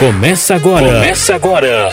[0.00, 0.94] Começa agora.
[0.94, 1.92] Começa agora.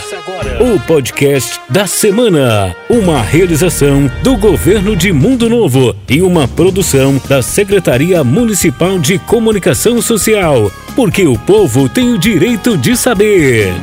[0.60, 2.74] O podcast da semana.
[2.88, 10.00] Uma realização do governo de Mundo Novo e uma produção da Secretaria Municipal de Comunicação
[10.00, 10.72] Social.
[10.96, 13.74] Porque o povo tem o direito de saber.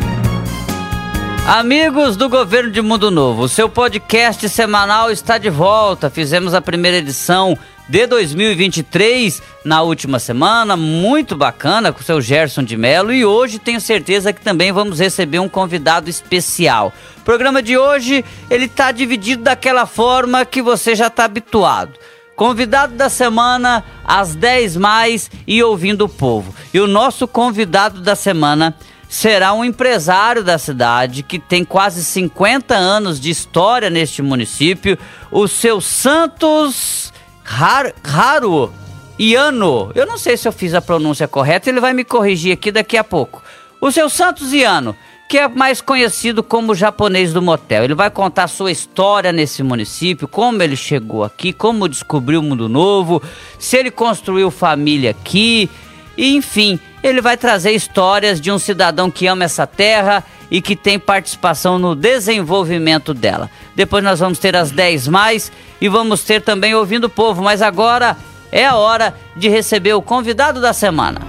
[1.46, 6.10] Amigos do Governo de Mundo Novo, seu podcast semanal está de volta.
[6.10, 7.56] Fizemos a primeira edição
[7.88, 13.60] de 2023 na última semana, muito bacana com o seu Gerson de Mello e hoje
[13.60, 16.92] tenho certeza que também vamos receber um convidado especial.
[17.18, 21.94] O programa de hoje, ele tá dividido daquela forma que você já está habituado.
[22.36, 26.54] Convidado da semana, às 10 mais e ouvindo o povo.
[26.74, 28.76] E o nosso convidado da semana
[29.08, 34.98] será um empresário da cidade que tem quase 50 anos de história neste município,
[35.32, 37.14] o seu Santos
[37.46, 38.74] Har Haru
[39.18, 39.92] Iano.
[39.96, 42.98] Eu não sei se eu fiz a pronúncia correta, ele vai me corrigir aqui daqui
[42.98, 43.42] a pouco.
[43.80, 44.96] O seu Santos Iano,
[45.30, 47.84] que é mais conhecido como japonês do motel.
[47.84, 52.68] Ele vai contar sua história nesse município, como ele chegou aqui, como descobriu o mundo
[52.68, 53.22] novo,
[53.58, 55.70] se ele construiu família aqui,
[56.18, 60.24] e enfim, ele vai trazer histórias de um cidadão que ama essa terra
[60.56, 63.52] e que tem participação no desenvolvimento dela.
[63.76, 67.62] Depois nós vamos ter as 10 mais e vamos ter também ouvindo o povo, mas
[67.62, 68.16] agora
[68.54, 71.20] é a hora de receber o convidado da semana.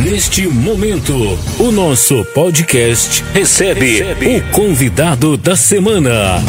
[0.00, 1.14] Neste momento,
[1.60, 4.38] o nosso podcast recebe, recebe.
[4.38, 6.42] o convidado da semana.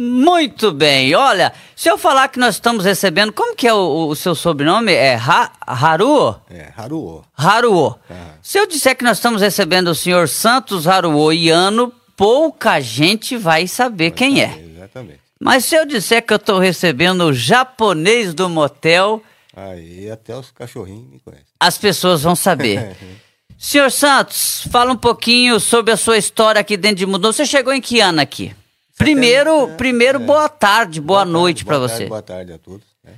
[0.00, 4.16] Muito bem, olha, se eu falar que nós estamos recebendo, como que é o, o
[4.16, 4.94] seu sobrenome?
[4.94, 6.40] É ha, Haruo?
[6.50, 7.22] É, Haruo.
[7.36, 7.98] Haruo.
[8.40, 13.66] Se eu disser que nós estamos recebendo o senhor Santos Haruo Iano, pouca gente vai
[13.66, 14.74] saber vai quem saber, é.
[14.76, 15.20] Exatamente.
[15.38, 19.22] Mas se eu disser que eu estou recebendo o japonês do motel...
[19.54, 21.44] Aí até os cachorrinhos me conhecem.
[21.60, 22.96] As pessoas vão saber.
[23.58, 27.34] senhor Santos, fala um pouquinho sobre a sua história aqui dentro de Mudou.
[27.34, 28.54] Você chegou em que ano aqui?
[29.00, 30.22] Primeiro, é, primeiro é.
[30.22, 32.04] boa tarde, boa, boa noite para você.
[32.04, 32.86] Boa tarde a todos.
[33.02, 33.14] Né?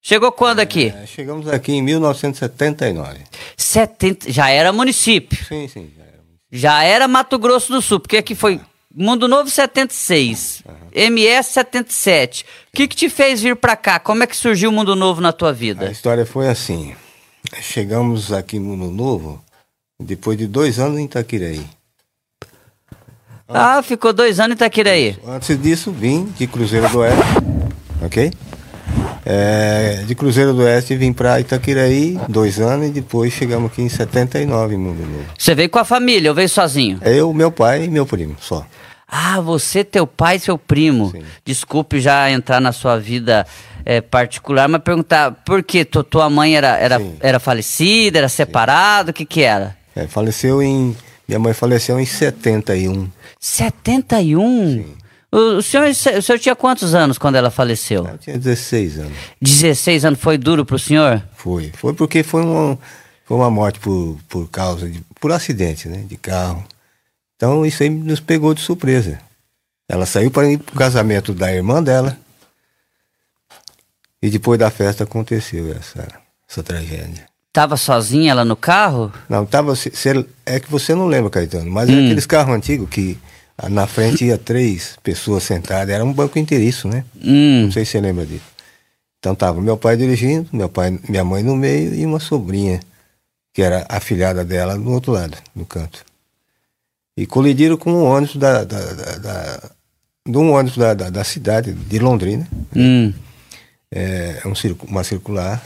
[0.00, 0.94] Chegou quando aqui?
[0.96, 3.24] É, chegamos aqui em 1979.
[3.56, 5.44] 70, já era município?
[5.44, 5.90] Sim, sim.
[5.96, 6.22] Já era,
[6.52, 8.60] já era Mato Grosso do Sul, porque aqui foi
[8.94, 10.74] Mundo Novo 76, uhum.
[10.94, 12.44] MS 77.
[12.72, 13.98] O que, que te fez vir para cá?
[13.98, 15.88] Como é que surgiu o Mundo Novo na tua vida?
[15.88, 16.94] A história foi assim.
[17.60, 19.44] Chegamos aqui no Mundo Novo
[19.98, 21.66] depois de dois anos em Itaquiraí.
[23.48, 25.16] Ah, ficou dois anos em Itaquiraí.
[25.26, 27.22] Antes disso, vim de Cruzeiro do Oeste,
[28.02, 28.32] ok?
[29.24, 33.88] É, de Cruzeiro do Oeste vim para Itaquiraí, dois anos, e depois chegamos aqui em
[33.88, 35.24] 79 em Mundo Novo.
[35.38, 36.98] Você veio com a família ou veio sozinho?
[37.02, 38.66] Eu, meu pai e meu primo, só.
[39.08, 41.12] Ah, você, teu pai e seu primo.
[41.12, 41.22] Sim.
[41.44, 43.46] Desculpe já entrar na sua vida
[43.84, 49.14] é, particular, mas perguntar por que tua mãe era, era, era falecida, era separada, o
[49.14, 49.76] que que era?
[49.94, 50.96] É, faleceu em...
[51.28, 53.10] Minha mãe faleceu em 71.
[53.40, 54.84] 71?
[54.84, 54.96] Sim.
[55.32, 58.06] O, o, senhor, o senhor tinha quantos anos quando ela faleceu?
[58.06, 59.12] Eu tinha 16 anos.
[59.40, 61.22] 16 anos foi duro para o senhor?
[61.34, 61.72] Foi.
[61.76, 62.78] Foi porque foi uma,
[63.24, 65.00] foi uma morte por, por causa de.
[65.20, 66.04] por acidente, né?
[66.08, 66.64] De carro.
[67.34, 69.18] Então isso aí nos pegou de surpresa.
[69.88, 72.16] Ela saiu para ir pro casamento da irmã dela.
[74.22, 76.08] E depois da festa aconteceu essa,
[76.48, 77.26] essa tragédia.
[77.56, 79.10] Tava sozinha ela no carro?
[79.30, 79.72] Não, tava.
[80.44, 81.94] é que você não lembra, Caetano, mas hum.
[81.94, 83.16] é aqueles carros antigos que
[83.70, 87.02] na frente ia três pessoas sentadas, era um banco inteiriço, né?
[87.16, 87.62] Hum.
[87.62, 88.44] Não sei se você lembra disso.
[89.18, 92.78] Então tava meu pai dirigindo, meu pai, minha mãe no meio e uma sobrinha,
[93.54, 96.04] que era a filhada dela no outro lado, no canto.
[97.16, 99.70] E colidiram com um ônibus da, da, da, da
[100.28, 102.46] de um ônibus da, da, da, cidade de Londrina.
[102.76, 103.14] Hum.
[103.90, 104.52] É, um,
[104.90, 105.64] uma circular.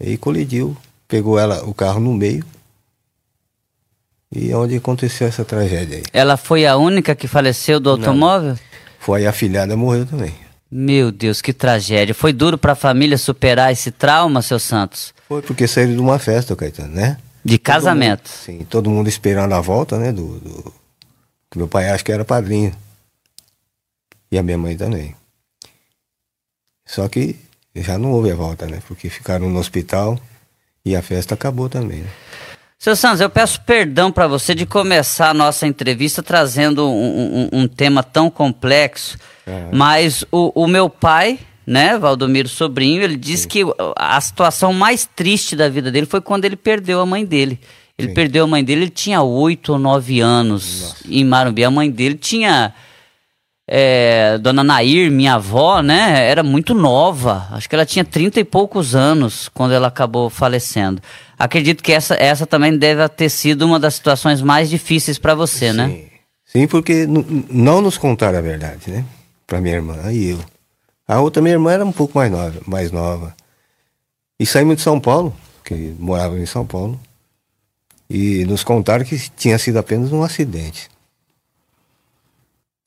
[0.00, 0.76] E colidiu,
[1.08, 2.44] pegou ela, o carro no meio
[4.30, 6.02] e onde aconteceu essa tragédia aí.
[6.12, 8.50] Ela foi a única que faleceu do automóvel?
[8.50, 8.58] Não.
[9.00, 10.34] Foi a filhada morreu também.
[10.70, 12.14] Meu Deus, que tragédia.
[12.14, 15.14] Foi duro para a família superar esse trauma, seu Santos?
[15.26, 17.16] Foi porque saíram de uma festa, Caetano, né?
[17.42, 18.28] De todo casamento.
[18.28, 20.12] Mundo, sim, todo mundo esperando a volta, né?
[20.12, 20.74] Do, do,
[21.56, 22.74] meu pai acho que era padrinho.
[24.30, 25.16] E a minha mãe também.
[26.84, 27.36] Só que
[27.74, 28.82] já não houve a volta, né?
[28.86, 30.20] Porque ficaram no hospital
[30.88, 32.00] e a festa acabou também.
[32.00, 32.08] Né?
[32.78, 37.60] Seu Santos, eu peço perdão para você de começar a nossa entrevista trazendo um, um,
[37.60, 39.70] um tema tão complexo, uhum.
[39.72, 43.48] mas o, o, meu pai, né, Valdomiro Sobrinho, ele disse Sim.
[43.48, 43.64] que
[43.96, 47.58] a situação mais triste da vida dele foi quando ele perdeu a mãe dele.
[47.98, 48.14] Ele Sim.
[48.14, 50.96] perdeu a mãe dele, ele tinha oito ou nove anos Nossa.
[51.10, 51.64] em Marumbi.
[51.64, 52.72] A mãe dele tinha
[53.70, 57.46] é, Dona Nair, minha avó, né, era muito nova.
[57.50, 61.02] Acho que ela tinha 30 e poucos anos quando ela acabou falecendo.
[61.38, 65.70] Acredito que essa, essa também deve ter sido uma das situações mais difíceis para você,
[65.70, 65.76] Sim.
[65.76, 66.00] né?
[66.46, 69.04] Sim, porque não nos contaram a verdade, né?
[69.46, 70.38] Para minha irmã e eu.
[71.06, 73.36] A outra minha irmã era um pouco mais nova, mais nova.
[74.40, 76.98] E saímos de São Paulo, que morava em São Paulo,
[78.08, 80.88] e nos contaram que tinha sido apenas um acidente.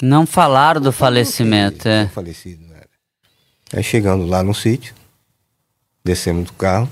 [0.02, 2.08] Não falaram do falecimento, é.
[2.08, 2.82] Falecido, né?
[3.74, 4.96] Aí chegando lá no sítio,
[6.04, 6.90] descemos do carro,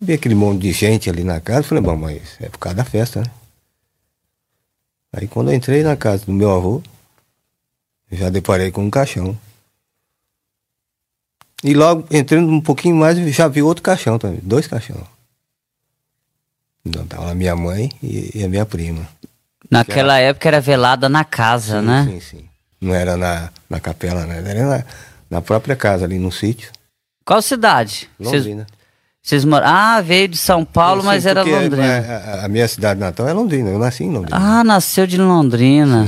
[0.00, 2.84] vi aquele monte de gente ali na casa, falei, bom, mas é por causa da
[2.84, 3.30] festa, né?
[5.12, 6.82] Aí quando eu entrei na casa do meu avô,
[8.10, 9.38] já deparei com um caixão.
[11.62, 15.04] E logo, entrando um pouquinho mais, já vi outro caixão também, dois caixões.
[16.84, 19.08] Então tava a minha mãe e, e a minha prima.
[19.70, 20.30] Naquela era...
[20.30, 22.08] época era velada na casa, sim, né?
[22.10, 22.44] Sim, sim.
[22.80, 24.42] Não era na, na capela, né?
[24.46, 24.84] Era na,
[25.30, 26.70] na própria casa, ali no sítio.
[27.24, 28.08] Qual cidade?
[28.20, 28.66] Londrina.
[29.22, 29.66] Vocês moram.
[29.66, 31.82] Ah, veio de São Paulo, sim, mas era Londrina.
[31.82, 33.70] A, a, a, minha cidade natal é Londrina.
[33.70, 34.36] Eu nasci em Londrina.
[34.36, 36.06] Ah, nasceu de Londrina.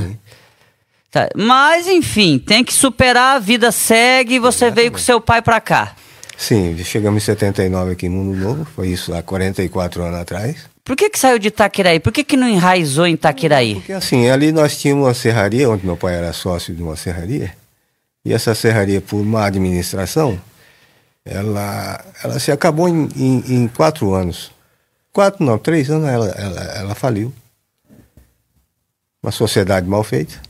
[1.09, 1.27] Tá.
[1.35, 4.75] Mas, enfim, tem que superar, a vida segue e você Exatamente.
[4.75, 5.95] veio com seu pai pra cá.
[6.37, 10.67] Sim, chegamos em 79 aqui em Mundo Novo, foi isso há 44 anos atrás.
[10.87, 11.99] Por que que saiu de Itaquiraí?
[11.99, 13.75] Por que que não enraizou em Itaquiraí?
[13.75, 17.53] Porque assim, ali nós tínhamos uma serraria, onde meu pai era sócio de uma serraria,
[18.23, 20.41] e essa serraria, por má administração,
[21.25, 24.49] ela, ela se acabou em, em, em quatro anos.
[25.11, 27.33] Quatro, não, três anos ela, ela, ela faliu.
[29.21, 30.41] Uma sociedade mal feita,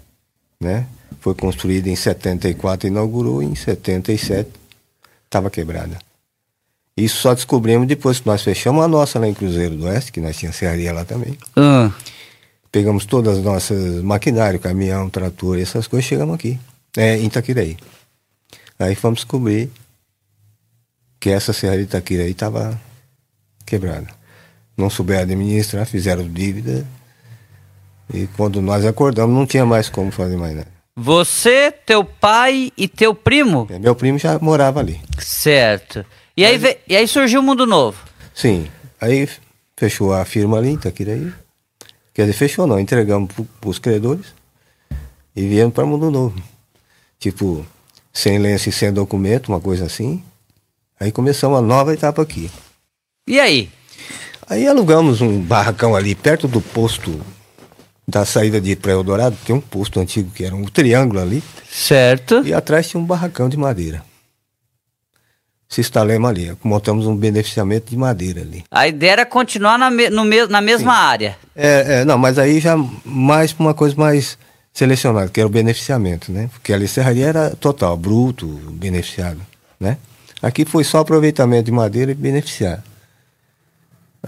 [0.61, 0.85] né?
[1.19, 4.51] Foi construída em 74, inaugurou em 77
[5.25, 5.97] estava quebrada.
[6.97, 10.19] Isso só descobrimos depois que nós fechamos a nossa lá em Cruzeiro do Oeste, que
[10.19, 11.37] nós tínhamos serraria lá também.
[11.55, 11.93] Uh.
[12.71, 16.59] Pegamos todas as nossas maquinário, caminhão, trator, essas coisas, chegamos aqui,
[16.97, 17.77] é, em Itaquiraí.
[18.79, 19.69] Aí fomos descobrir
[21.19, 22.79] que essa serraria de Itaquiraí estava
[23.63, 24.07] quebrada.
[24.75, 26.85] Não souberam administrar, fizeram dívida.
[28.11, 30.67] E quando nós acordamos, não tinha mais como fazer mais nada.
[30.95, 33.67] Você, teu pai e teu primo?
[33.69, 34.99] É, meu primo já morava ali.
[35.19, 36.03] Certo.
[36.37, 37.97] E aí, e aí surgiu o Mundo Novo?
[38.35, 38.67] Sim.
[39.01, 39.27] Aí
[39.75, 41.33] fechou a firma ali em Itaquiraí.
[42.13, 44.27] Quer dizer, fechou não, entregamos para os credores
[45.35, 46.39] e viemos para Mundo Novo.
[47.19, 47.65] Tipo,
[48.13, 50.23] sem lenço e sem documento, uma coisa assim.
[50.99, 52.51] Aí começamos a nova etapa aqui.
[53.27, 53.71] E aí?
[54.47, 57.19] Aí alugamos um barracão ali perto do posto
[58.07, 61.43] da saída de Praia Eldorado, tem um posto antigo que era um triângulo ali.
[61.69, 62.45] Certo.
[62.45, 64.06] E atrás tinha um barracão de madeira.
[65.69, 68.63] Se instalamos ali, montamos um beneficiamento de madeira ali.
[68.71, 70.99] A ideia era continuar na, me, no me, na mesma Sim.
[70.99, 71.37] área.
[71.55, 74.37] É, é, não, mas aí já mais para uma coisa mais
[74.71, 76.49] selecionada, que era o beneficiamento, né?
[76.53, 79.41] Porque ali serraria era total, bruto, beneficiado,
[79.79, 79.97] né?
[80.41, 82.83] Aqui foi só aproveitamento de madeira e beneficiar.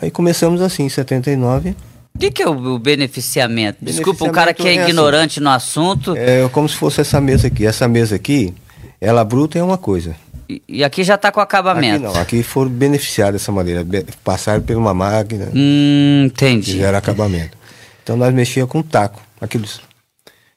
[0.01, 1.75] Aí começamos assim, em 79
[2.15, 3.77] o que, que, é o, beneficiamento?
[3.81, 4.89] Desculpa, um cara que é, é assim.
[4.89, 6.13] ignorante no assunto.
[6.17, 7.65] É como se fosse essa mesa aqui.
[7.65, 8.53] Essa mesa aqui,
[8.99, 10.15] ela bruta é uma coisa.
[10.49, 12.07] E, e aqui já está com acabamento?
[12.07, 13.85] Aqui não, aqui foram beneficiados dessa maneira.
[14.23, 15.51] Passaram por uma máquina.
[15.53, 16.73] Hum, entendi.
[16.73, 17.57] Fizeram acabamento.
[18.03, 19.21] Então nós mexíamos com taco.
[19.39, 19.79] Aqueles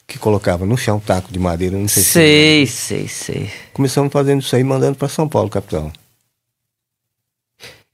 [0.07, 3.51] que colocava no chão, taco de madeira, não sei Sei, se sei, sei.
[3.73, 5.93] Começamos fazendo isso aí, mandando para São Paulo, capital.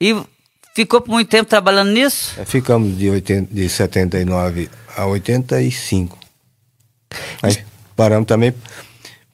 [0.01, 0.17] E
[0.79, 2.41] Ficou por muito tempo trabalhando nisso?
[2.41, 6.17] É, ficamos de, 80, de 79 a 85.
[7.43, 7.59] Aí
[7.97, 8.55] paramos também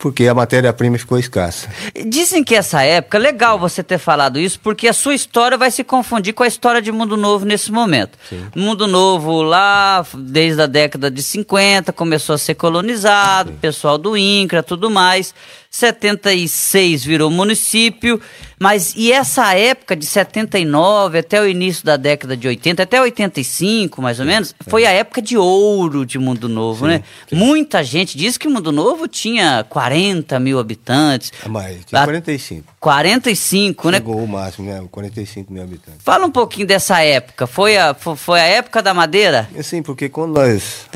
[0.05, 1.67] porque a matéria-prima ficou escassa.
[2.07, 5.83] Dizem que essa época, legal você ter falado isso, porque a sua história vai se
[5.83, 8.19] confundir com a história de Mundo Novo nesse momento.
[8.29, 8.45] Sim.
[8.55, 13.57] Mundo Novo lá, desde a década de 50, começou a ser colonizado, Sim.
[13.57, 15.35] pessoal do INCRA, tudo mais.
[15.71, 18.21] 76 virou município,
[18.59, 24.01] mas e essa época de 79 até o início da década de 80, até 85
[24.01, 27.05] mais ou menos, foi a época de ouro de Mundo Novo, sim, né?
[27.29, 27.37] Sim.
[27.37, 31.33] Muita gente diz que Mundo Novo tinha 40 mil habitantes.
[31.45, 32.75] É mais, tinha 45.
[32.81, 33.99] 45, né?
[33.99, 34.83] Chegou o máximo, né?
[34.91, 36.01] 45 mil habitantes.
[36.03, 39.49] Fala um pouquinho dessa época, foi a, foi a época da madeira?
[39.63, 40.87] Sim, porque quando nós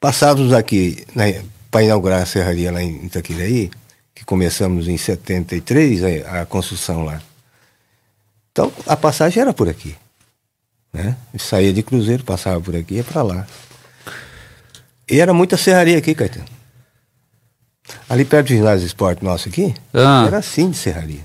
[0.00, 3.70] passávamos aqui né, para inaugurar a serraria lá em Itaquiraí,
[4.14, 7.20] que começamos em 73 a, a construção lá.
[8.52, 9.96] Então a passagem era por aqui.
[10.92, 11.16] Né?
[11.38, 13.46] saía de Cruzeiro, passava por aqui e ia para lá.
[15.10, 16.46] E era muita serraria aqui, Caetano.
[18.08, 20.24] Ali perto do ginásio de esporte nosso aqui, ah.
[20.26, 21.22] era assim de serraria.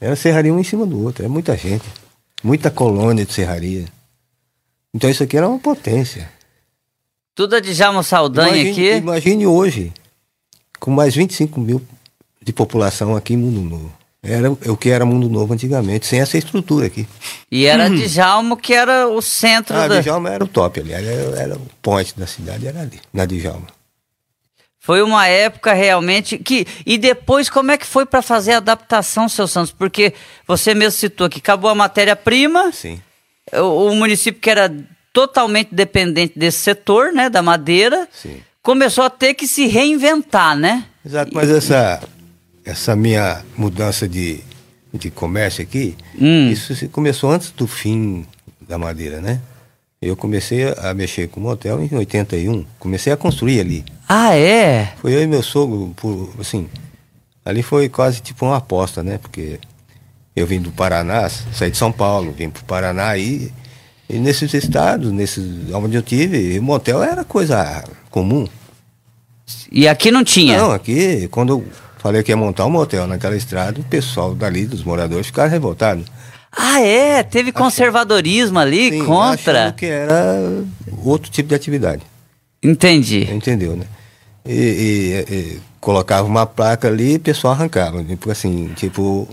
[0.00, 1.84] Era serraria um em cima do outro, era muita gente.
[2.42, 3.86] Muita colônia de serraria.
[4.92, 6.30] Então isso aqui era uma potência.
[7.34, 8.96] Tudo a Djalma Saldanha imagine, aqui.
[8.98, 9.92] Imagine hoje,
[10.84, 11.80] com mais 25 mil
[12.42, 13.92] de população aqui em Mundo Novo.
[14.22, 17.08] Era o que era Mundo Novo antigamente, sem essa estrutura aqui.
[17.50, 20.02] E era Djalma que era o centro Ah, da...
[20.02, 21.06] Djalma era o top ali, era,
[21.40, 23.66] era o point da cidade, era ali, na Djalma.
[24.78, 26.66] Foi uma época realmente que.
[26.84, 29.72] E depois, como é que foi para fazer a adaptação, seu Santos?
[29.72, 30.12] Porque
[30.46, 33.00] você mesmo citou que acabou a matéria-prima, Sim.
[33.54, 34.70] o, o município que era
[35.14, 38.42] totalmente dependente desse setor, né, da madeira, Sim.
[38.64, 40.84] Começou a ter que se reinventar, né?
[41.06, 42.00] Exato, mas essa,
[42.64, 44.40] essa minha mudança de,
[44.92, 46.48] de comércio aqui, Hum.
[46.50, 48.26] isso começou antes do fim
[48.66, 49.38] da madeira, né?
[50.00, 53.84] Eu comecei a mexer com motel em 81, comecei a construir ali.
[54.08, 54.92] Ah, é?
[55.00, 56.68] Foi eu e meu sogro, por, assim,
[57.44, 59.18] ali foi quase tipo uma aposta, né?
[59.18, 59.58] Porque
[60.34, 63.50] eu vim do Paraná, saí de São Paulo, vim pro Paraná e,
[64.08, 68.46] e nesses estados, nesses, onde eu tive, motel era coisa comum.
[69.70, 70.58] E aqui não tinha.
[70.58, 71.64] Não, aqui, quando eu
[71.98, 76.06] falei que ia montar um motel naquela estrada, o pessoal dali, dos moradores, ficaram revoltados.
[76.56, 77.22] Ah, é?
[77.22, 79.72] Teve conservadorismo ali Sim, contra.
[79.76, 80.38] que era
[81.02, 82.02] outro tipo de atividade.
[82.62, 83.28] Entendi.
[83.30, 83.86] Entendeu, né?
[84.46, 84.52] E,
[85.28, 88.04] e- e colocava uma placa ali e o pessoal arrancava.
[88.04, 89.28] Tipo assim, tipo.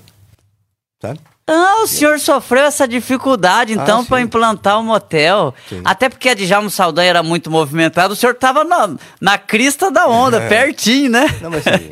[1.02, 1.20] Sabe?
[1.54, 5.54] Ah, o senhor sofreu essa dificuldade, então, Ah, para implantar o motel.
[5.68, 5.82] Sim.
[5.84, 10.08] Até porque a Djalma Saldanha era muito movimentada, o senhor tava na, na crista da
[10.08, 10.48] onda, É.
[10.48, 11.26] pertinho, né?
[11.42, 11.90] Não, mas assim,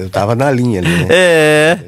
[0.00, 1.06] eu tava na linha ali, né?
[1.10, 1.78] É.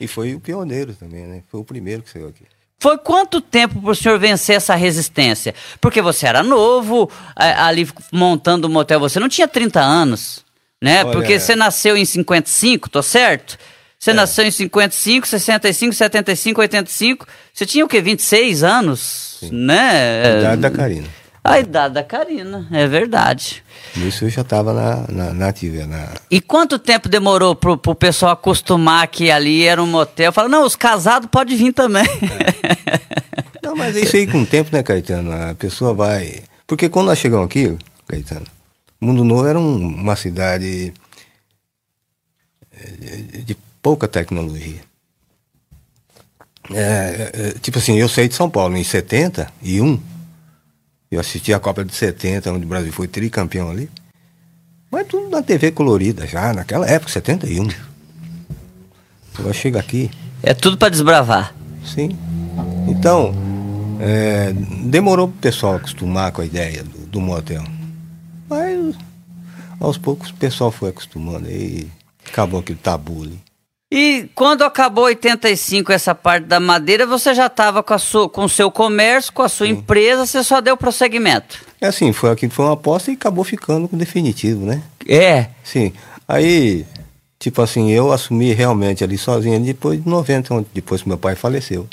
[0.00, 1.42] E foi o pioneiro também, né?
[1.50, 2.44] Foi o primeiro que saiu aqui.
[2.80, 5.54] Foi quanto tempo pro senhor vencer essa resistência?
[5.80, 10.44] Porque você era novo, ali montando o motel, você não tinha 30 anos,
[10.82, 11.04] né?
[11.04, 11.38] Olha, Porque é.
[11.38, 13.56] você nasceu em 55, tô certo?
[14.04, 17.26] Você nasceu em 55, 65, 75, 85.
[17.54, 18.02] Você tinha o quê?
[18.02, 19.38] 26 anos?
[19.50, 20.22] Né?
[20.26, 21.08] A idade da Karina.
[21.42, 23.64] A idade da Karina, é verdade.
[23.96, 27.94] Isso eu já tava na, na, na ativa, na, E quanto tempo demorou pro, pro
[27.94, 30.30] pessoal acostumar que ali era um motel?
[30.34, 32.04] Fala, não, os casados podem vir também.
[33.62, 35.32] Não, mas é isso aí com o tempo, né, Caetano?
[35.32, 36.42] A pessoa vai.
[36.66, 37.74] Porque quando nós chegamos aqui,
[38.06, 38.44] Caetano,
[39.00, 40.92] Mundo Novo era um- uma cidade
[42.78, 42.90] eh,
[43.32, 44.80] de, de pouca tecnologia.
[46.72, 50.00] É, é, tipo assim, eu saí de São Paulo em 71,
[51.10, 53.90] eu assisti a Copa de 70, onde o Brasil foi tricampeão ali.
[54.90, 57.68] Mas tudo na TV colorida já, naquela época, 71.
[59.40, 60.10] Eu chego aqui,
[60.42, 61.54] é tudo para desbravar.
[61.84, 62.16] Sim.
[62.88, 63.34] Então,
[64.00, 64.50] é,
[64.86, 67.64] demorou pro pessoal acostumar com a ideia do, do motel.
[68.48, 68.96] Mas,
[69.78, 71.86] aos poucos, o pessoal foi acostumando e
[72.26, 73.38] acabou aquele tabu ali.
[73.96, 78.48] E quando acabou 85 essa parte da madeira, você já estava com, sua- com o
[78.48, 81.58] seu comércio, com a sua empresa, você só deu prosseguimento.
[81.80, 84.82] É assim, foi aqui foi uma aposta e acabou ficando com definitivo, né?
[85.08, 85.46] É.
[85.62, 85.92] Sim.
[86.26, 86.84] Aí,
[87.38, 91.36] tipo assim, eu assumi realmente ali sozinho depois de 90, onde- depois que meu pai
[91.36, 91.86] faleceu.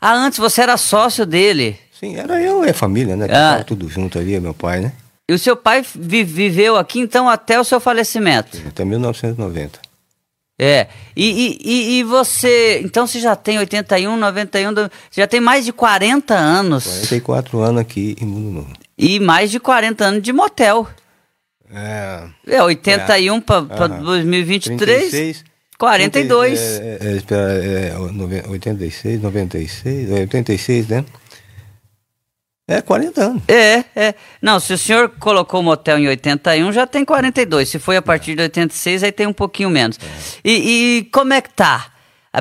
[0.00, 1.78] Ah, antes você era sócio dele.
[2.00, 3.26] Sim, era eu e a família, né?
[3.30, 3.62] Ah.
[3.64, 4.92] Tudo junto ali, meu pai, né?
[5.28, 8.58] E o seu pai vi- viveu aqui então até o seu falecimento.
[8.66, 9.78] Até 1990.
[10.58, 10.86] É.
[11.16, 12.80] E, e, e, você.
[12.84, 16.84] Então você já tem 81, 91, do- você já tem mais de 40 anos.
[16.84, 18.72] 44 anos aqui em Mundo Novo.
[18.96, 20.86] E mais de 40 anos de motel.
[21.74, 22.22] É.
[22.46, 24.02] É, 81 para Aham.
[24.04, 25.10] 2023.
[25.10, 25.44] 36,
[25.76, 26.60] 42.
[26.60, 31.04] É, é, é, espera, é, nove- 86, 96, é, 86, né?
[32.66, 33.42] É 40 anos.
[33.46, 34.14] É, é.
[34.40, 37.68] Não, se o senhor colocou o motel em 81, já tem 42.
[37.68, 39.98] Se foi a partir de 86, aí tem um pouquinho menos.
[40.42, 40.52] E,
[41.00, 41.88] e como é que tá?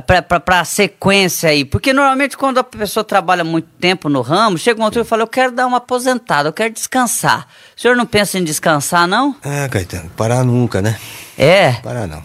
[0.07, 1.63] Pra, pra, pra sequência aí?
[1.65, 5.21] Porque normalmente quando a pessoa trabalha muito tempo no ramo, chega uma altura e fala,
[5.23, 7.47] eu quero dar uma aposentada, eu quero descansar.
[7.77, 9.35] O senhor não pensa em descansar, não?
[9.43, 10.97] Ah, Caetano, parar nunca, né?
[11.37, 11.73] É?
[11.73, 12.23] Parar não.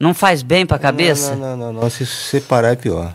[0.00, 1.34] Não faz bem pra cabeça?
[1.34, 1.90] Não, não, não, não.
[1.90, 3.14] Se você parar é pior.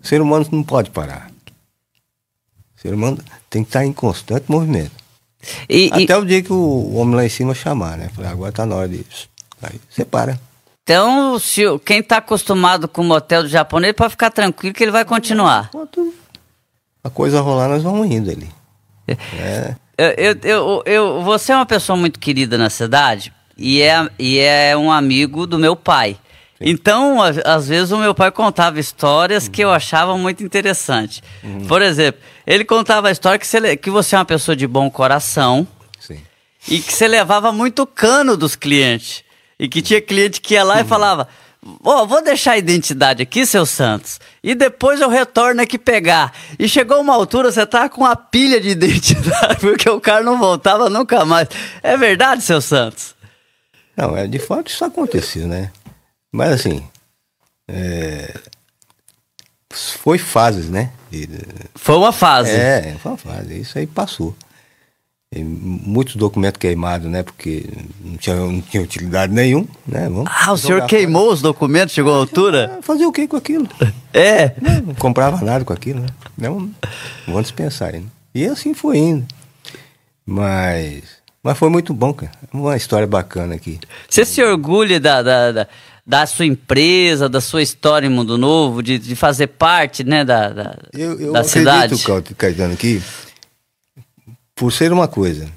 [0.00, 1.28] O ser humano não pode parar.
[2.78, 3.18] O ser humano
[3.50, 4.92] tem que estar em constante movimento.
[5.68, 8.08] E, e- Até o dia que o homem lá em cima chamar, né?
[8.14, 9.28] Falei, agora tá na hora disso.
[9.62, 10.38] Aí você para.
[10.84, 14.90] então, se, quem tá acostumado com o motel do japonês, pode ficar tranquilo que ele
[14.92, 15.66] vai continuar.
[15.68, 16.14] Enquanto
[17.02, 18.48] a coisa rolar, nós vamos indo ali.
[19.38, 19.74] É.
[19.96, 24.38] Eu, eu, eu, eu- você é uma pessoa muito querida na cidade e é, e
[24.38, 26.16] é um amigo do meu pai.
[26.60, 31.22] Então, a- às vezes o meu pai contava histórias que eu achava muito interessante.
[31.68, 34.90] Por exemplo, ele contava a história que você, que você é uma pessoa de bom
[34.90, 35.66] coração
[36.00, 36.20] Sim.
[36.66, 39.22] e que você levava muito cano dos clientes.
[39.58, 41.26] E que tinha cliente que ia lá e falava:
[41.84, 46.32] Ó, vou deixar a identidade aqui, seu Santos, e depois eu retorno aqui pegar.
[46.58, 50.38] E chegou uma altura, você tá com uma pilha de identidade, porque o cara não
[50.38, 51.48] voltava nunca mais.
[51.82, 53.16] É verdade, seu Santos?
[53.96, 55.72] Não, é, de fato isso aconteceu, né?
[56.32, 56.82] Mas assim,
[57.68, 58.34] é,
[59.70, 60.90] foi fases, né?
[61.10, 61.28] De,
[61.74, 62.50] foi uma fase.
[62.50, 63.60] É, foi uma fase.
[63.60, 64.34] Isso aí passou.
[65.30, 67.22] E muitos documentos queimados, né?
[67.22, 67.66] Porque
[68.02, 70.08] não tinha, não tinha utilidade nenhum, né?
[70.08, 71.34] Vamos ah, o senhor queimou fora.
[71.34, 72.78] os documentos, chegou à altura?
[72.80, 73.68] Fazer o que com aquilo?
[74.10, 74.54] É.
[74.60, 76.06] Não, não, comprava nada com aquilo, né?
[76.36, 76.70] Não,
[77.26, 77.92] vamos dispensar.
[77.92, 78.02] Né?
[78.34, 79.26] E assim foi indo.
[80.24, 81.04] Mas,
[81.42, 82.32] mas foi muito bom, cara.
[82.50, 83.78] Uma história bacana aqui.
[84.08, 85.68] Você se orgulha da, da, da
[86.08, 90.48] da sua empresa, da sua história em Mundo Novo, de, de fazer parte né, da,
[90.48, 91.94] da, eu, eu da cidade?
[91.94, 93.02] Acredito, Caetano, que
[94.54, 95.52] por ser uma coisa,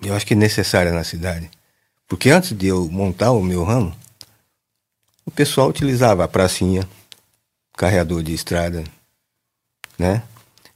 [0.00, 1.50] eu acho que necessária na cidade.
[2.06, 3.92] Porque antes de eu montar o meu ramo,
[5.26, 6.88] o pessoal utilizava a pracinha,
[7.76, 8.84] carreador de estrada,
[9.98, 10.22] né?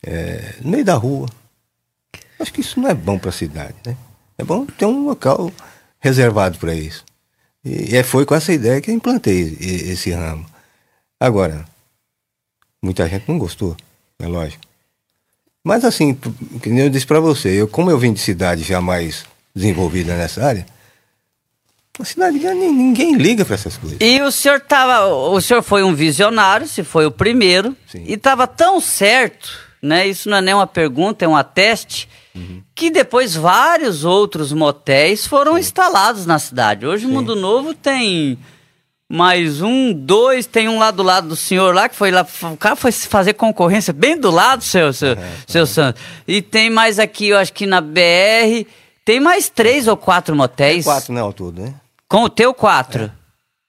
[0.03, 1.29] É, no meio da rua.
[2.41, 3.97] Acho que isso não é bom para a cidade, né?
[4.37, 5.53] É bom ter um local
[6.01, 7.05] reservado para isso.
[7.65, 10.47] E, e foi com essa ideia que eu implantei esse ramo.
[11.19, 11.65] Agora,
[12.83, 13.77] muita gente não gostou,
[14.19, 14.63] é lógico.
[15.65, 16.15] Mas assim,
[16.63, 20.45] que eu disse para você, eu, como eu vim de cidade já mais desenvolvida nessa
[20.45, 20.67] área,
[21.99, 23.99] a cidade ninguém liga para essas coisas.
[24.01, 28.05] E o senhor tava, o senhor foi um visionário, se foi o primeiro, Sim.
[28.07, 30.07] e estava tão certo, né?
[30.07, 32.63] Isso não é nem uma pergunta, é um ateste uhum.
[32.75, 35.61] que depois vários outros motéis foram Sim.
[35.61, 36.87] instalados na cidade.
[36.87, 37.11] Hoje Sim.
[37.11, 38.39] o Mundo Novo tem
[39.09, 42.57] mais um, dois, tem um lá do lado do senhor lá, que foi lá, o
[42.57, 45.67] cara foi fazer concorrência bem do lado, seu, seu, é, seu é.
[45.67, 46.03] Santos.
[46.27, 48.67] E tem mais aqui, eu acho que na BR,
[49.05, 50.85] tem mais três ou quatro motéis.
[50.85, 51.75] Tem quatro, né, ao todo, né?
[52.09, 53.05] Com o teu quatro.
[53.05, 53.24] É.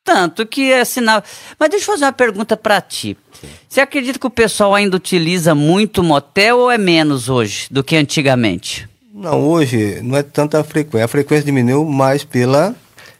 [0.05, 1.23] Tanto que é sinal.
[1.59, 3.17] Mas deixa eu fazer uma pergunta para ti.
[3.41, 3.47] Sim.
[3.67, 7.95] Você acredita que o pessoal ainda utiliza muito motel ou é menos hoje do que
[7.95, 8.87] antigamente?
[9.11, 11.05] Não, hoje não é tanta frequência.
[11.05, 12.75] A frequência diminuiu mais pela,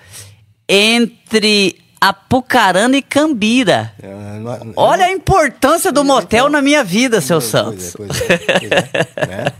[0.67, 3.93] entre Apucarana e Cambira.
[4.01, 7.93] É, é, Olha a importância do motel na minha vida, seu Santos.
[7.95, 9.51] Pois é, pois é, né?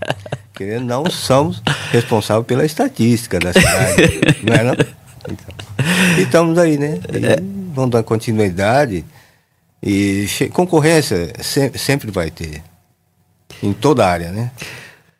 [0.51, 4.21] Porque não somos responsáveis pela estatística da cidade.
[4.43, 4.73] não é, não?
[4.73, 5.55] Então,
[6.17, 6.99] e estamos aí, né?
[7.11, 7.37] E é.
[7.73, 9.03] Vamos dar continuidade.
[9.83, 12.63] E concorrência sempre, sempre vai ter.
[13.61, 14.51] Em toda a área, né?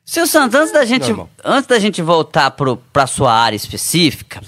[0.06, 4.42] Seu Santos, antes da gente, antes da gente voltar para a sua área específica,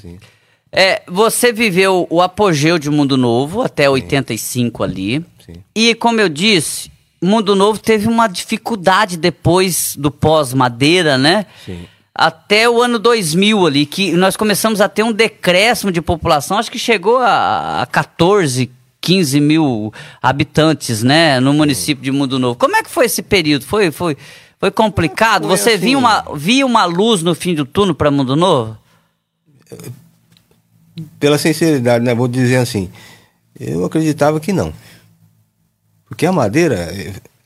[0.71, 3.89] é, você viveu o apogeu de Mundo Novo até Sim.
[3.89, 5.25] 85 ali.
[5.45, 5.56] Sim.
[5.75, 11.45] E como eu disse, Mundo Novo teve uma dificuldade depois do pós-madeira, né?
[11.65, 11.86] Sim
[12.17, 16.71] até o ano 2000 ali, que nós começamos a ter um decréscimo de população, acho
[16.71, 22.58] que chegou a, a 14, 15 mil habitantes, né, no município de Mundo Novo.
[22.58, 23.65] Como é que foi esse período?
[23.65, 24.17] Foi, foi,
[24.60, 25.47] foi complicado?
[25.47, 28.75] Foi Você assim, via, uma, via uma luz no fim do túnel para Mundo Novo?
[31.19, 32.91] Pela sinceridade, né, vou dizer assim,
[33.60, 34.73] eu acreditava que não.
[36.05, 36.89] Porque a madeira,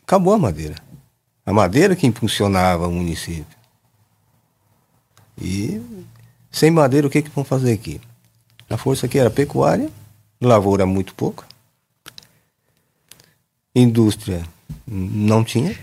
[0.03, 0.75] acabou a madeira.
[1.45, 3.45] A madeira que impulsionava o município.
[5.41, 5.81] E
[6.51, 7.99] sem madeira, o que, que vão fazer aqui?
[8.69, 9.89] A força aqui era pecuária,
[10.39, 11.45] lavoura muito pouco,
[13.75, 14.43] indústria
[14.87, 15.77] não tinha.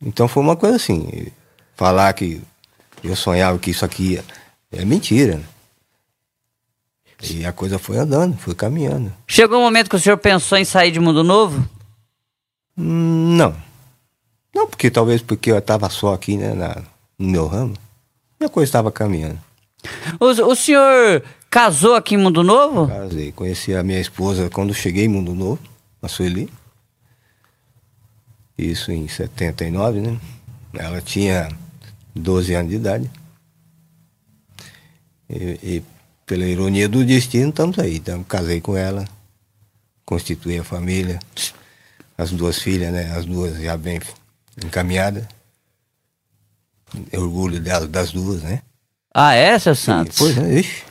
[0.00, 1.28] Então foi uma coisa assim,
[1.74, 2.40] falar que
[3.02, 4.20] eu sonhava que isso aqui
[4.72, 5.36] é mentira.
[5.36, 5.44] Né?
[7.30, 9.12] E a coisa foi andando, foi caminhando.
[9.26, 11.68] Chegou um momento que o senhor pensou em sair de mundo novo?
[12.76, 13.56] Não.
[14.54, 16.82] Não, porque talvez porque eu estava só aqui, né, na,
[17.18, 17.74] no meu ramo,
[18.38, 19.38] minha coisa estava caminhando.
[20.20, 22.88] O, o senhor casou aqui em Mundo Novo?
[22.88, 23.32] Casei.
[23.32, 25.60] Conheci a minha esposa quando cheguei em Mundo Novo,
[26.02, 26.48] a Sueli.
[28.56, 30.18] Isso em 79, né?
[30.74, 31.48] Ela tinha
[32.14, 33.10] 12 anos de idade.
[35.28, 35.82] E, e
[36.26, 37.96] pela ironia do destino, estamos aí.
[37.96, 39.04] Então, casei com ela,
[40.04, 41.18] constituí a família,
[42.16, 43.12] as duas filhas, né?
[43.16, 44.00] As duas já bem
[44.64, 45.24] encaminhadas.
[47.12, 48.62] Orgulho delas, das duas, né?
[49.14, 50.16] Ah, é, seu Santos?
[50.18, 50.82] Pois é, ixi.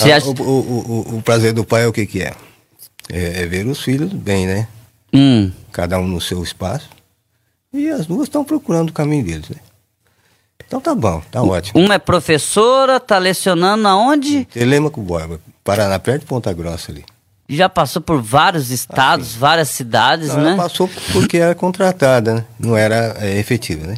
[0.00, 2.34] Ah, acha- o, o, o, o prazer do pai é o que que é?
[3.08, 4.68] É, é ver os filhos bem, né?
[5.12, 6.88] Hum, Cada um no seu espaço.
[7.72, 9.56] E as duas estão procurando o caminho deles, né?
[10.66, 11.80] Então tá bom, tá ótimo.
[11.80, 14.44] uma é professora, tá lecionando aonde?
[14.46, 17.04] Telemaco Borba, Paraná, perto de Ponta Grossa ali.
[17.48, 20.52] Já passou por vários estados, várias cidades, Não, né?
[20.52, 22.44] Ela passou porque era contratada, né?
[22.58, 23.96] não era é, efetiva, né?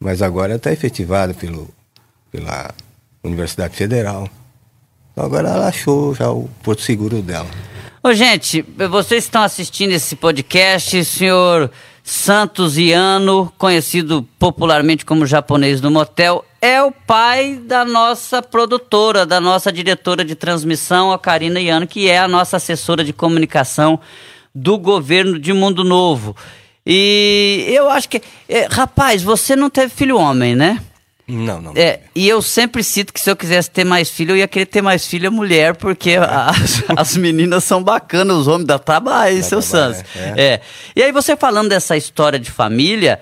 [0.00, 1.68] Mas agora está efetivada pelo,
[2.32, 2.70] pela
[3.22, 4.28] Universidade Federal.
[5.12, 7.48] Então agora ela achou já o porto seguro dela.
[8.02, 11.70] Ô, gente, vocês estão assistindo esse podcast, senhor
[12.08, 19.40] Santos Iano, conhecido popularmente como japonês do motel, é o pai da nossa produtora, da
[19.40, 23.98] nossa diretora de transmissão, a Karina Iano, que é a nossa assessora de comunicação
[24.54, 26.36] do governo de Mundo Novo.
[26.86, 28.22] E eu acho que.
[28.48, 30.80] é, rapaz, você não teve filho homem, né?
[31.28, 31.72] Não, não.
[31.74, 34.66] É, e eu sempre cito que se eu quisesse ter mais filho, eu ia querer
[34.66, 39.60] ter mais filha mulher, porque as, as meninas são bacanas, os homens dá trabalho, seu
[39.60, 40.04] Santos.
[40.14, 40.34] é.
[40.40, 40.60] É.
[40.94, 43.20] E aí você falando dessa história de família,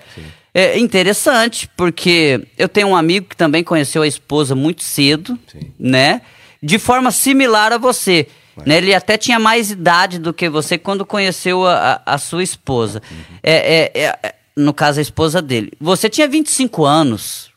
[0.53, 5.71] é interessante, porque eu tenho um amigo que também conheceu a esposa muito cedo, Sim.
[5.77, 6.21] né?
[6.61, 8.27] De forma similar a você.
[8.65, 8.77] Né?
[8.77, 13.01] Ele até tinha mais idade do que você quando conheceu a, a, a sua esposa.
[13.11, 13.17] Uhum.
[13.43, 15.73] É, é, é, no caso, a esposa dele.
[15.79, 17.51] Você tinha 25 anos.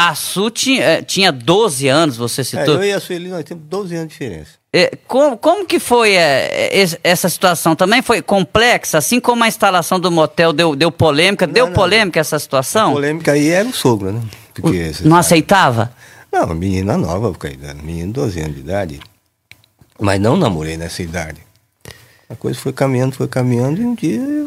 [0.00, 2.74] A Su tinha, eh, tinha 12 anos, você É, citou.
[2.76, 4.50] eu e a Sueli, nós temos 12 anos de diferença.
[4.72, 7.74] É, como, como que foi é, es- essa situação?
[7.74, 8.98] Também foi complexa?
[8.98, 11.48] Assim como a instalação do motel deu, deu polêmica?
[11.48, 11.72] deu não.
[11.72, 12.92] polêmica essa A situação?
[12.92, 14.22] polêmica aí era o sogro, né?
[14.54, 15.92] Porque, você Não sabe- aceitava?
[16.30, 17.34] Não, menina nova,
[17.82, 19.00] menino de 12 anos de idade.
[19.98, 21.40] Mas não namorei nessa idade.
[22.30, 24.46] A coisa foi caminhando, foi caminhando, e um dia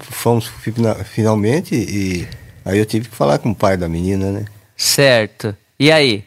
[0.00, 2.26] fomos fina- finalmente, e
[2.68, 4.44] aí eu tive que falar com o pai da menina, né?
[4.76, 5.56] Certo.
[5.78, 6.24] E aí?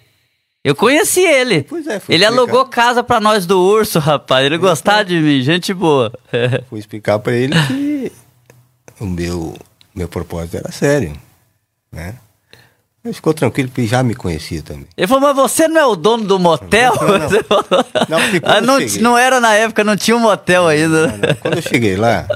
[0.64, 1.64] Eu conheci ele.
[1.64, 2.42] Pois é, fui Ele explicar.
[2.44, 4.46] alugou casa pra nós do urso, rapaz.
[4.46, 6.12] Ele gostava de mim, gente boa.
[6.70, 8.12] Fui explicar para ele que
[9.00, 9.56] o meu,
[9.96, 11.14] meu propósito era sério,
[11.92, 12.14] né?
[13.04, 14.86] Ele ficou tranquilo porque já me conhecia também.
[14.96, 16.94] Ele falou, mas você não é o dono do motel?
[17.02, 17.30] Não, não.
[18.08, 21.08] Não, quando Ah, não, cheguei- não era na época, não tinha um motel ainda.
[21.08, 21.36] Não, não.
[21.38, 22.28] Quando eu cheguei lá,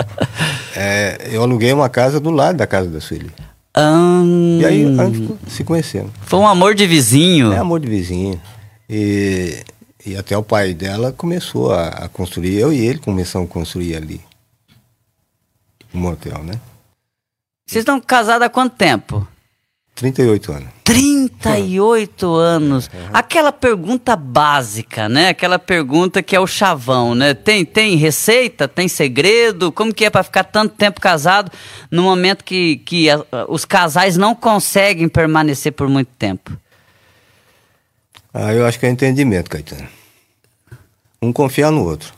[0.75, 3.31] é, eu aluguei uma casa do lado da casa da Sueli.
[3.75, 4.21] Ah,
[4.61, 4.85] E aí
[5.47, 6.11] se conhecendo.
[6.21, 7.51] Foi um amor de vizinho.
[7.51, 8.41] É amor de vizinho.
[8.89, 9.63] E,
[10.05, 13.95] e até o pai dela começou a, a construir, eu e ele começamos a construir
[13.95, 14.21] ali.
[15.93, 16.53] Um motel, né?
[17.67, 19.27] Vocês estão casados há quanto tempo?
[19.95, 20.69] 38 anos.
[20.83, 22.89] 38 anos.
[23.13, 25.29] Aquela pergunta básica, né?
[25.29, 27.33] Aquela pergunta que é o chavão, né?
[27.33, 28.67] Tem, tem receita?
[28.67, 29.71] Tem segredo?
[29.71, 31.49] Como que é para ficar tanto tempo casado
[31.89, 36.51] no momento que, que a- os casais não conseguem permanecer por muito tempo?
[38.33, 39.87] Ah, eu acho que é entendimento, Caetano.
[41.21, 42.13] Um confiar no outro.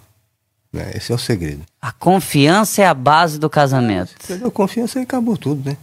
[0.74, 0.92] Né?
[0.96, 1.62] Esse é o segredo.
[1.80, 4.10] A confiança é a base do casamento.
[4.20, 5.78] Se perdeu confiança, aí acabou tudo, né?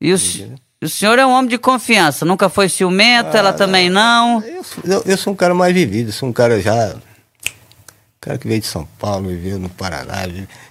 [0.00, 3.88] E o, se- o senhor é um homem de confiança, nunca foi ciumento, ela também
[3.90, 4.42] não.
[4.42, 6.96] Eu, sou- eu, eu sou um cara mais vivido, sou um cara já.
[8.20, 10.22] cara que veio de São Paulo, viveu no Paraná.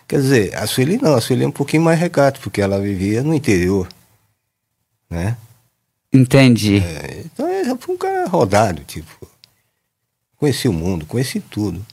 [0.08, 3.24] Quer dizer, a Sueli não, a Sueli é um pouquinho mais recato, porque ela vivia
[3.24, 3.88] no interior.
[5.10, 5.36] Né?
[6.14, 6.78] Entendi.
[6.78, 9.28] É, então eu fui um cara rodado, tipo.
[10.38, 11.84] Conheci o mundo, conheci tudo.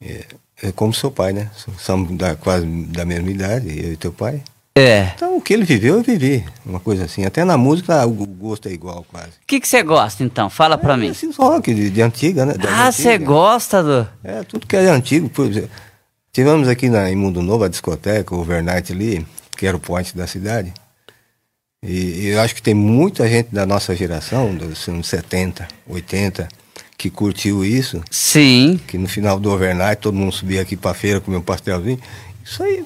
[0.00, 0.26] É,
[0.62, 1.50] é como seu pai, né?
[1.78, 4.42] Somos da, quase da mesma idade, eu e teu pai.
[4.74, 5.12] É.
[5.14, 6.44] Então o que ele viveu, eu vivi.
[6.64, 7.24] Uma coisa assim.
[7.24, 9.28] Até na música o gosto é igual quase.
[9.28, 10.48] O que você gosta então?
[10.48, 11.08] Fala pra mim.
[11.08, 12.54] Esses rock de, de antiga, né?
[12.54, 14.08] Das Ah, você gosta do.
[14.22, 15.28] É, tudo que é antigo.
[15.28, 15.70] Por exemplo,
[16.32, 20.16] tivemos aqui na, em Mundo Novo a discoteca, o Overnight ali, que era o point
[20.16, 20.72] da cidade.
[21.82, 26.46] E, e eu acho que tem muita gente da nossa geração, dos anos 70, 80,
[26.96, 28.02] que curtiu isso.
[28.10, 28.78] Sim.
[28.86, 31.98] Que no final do Overnight todo mundo subia aqui pra feira comer um pastelzinho.
[32.44, 32.84] Isso aí.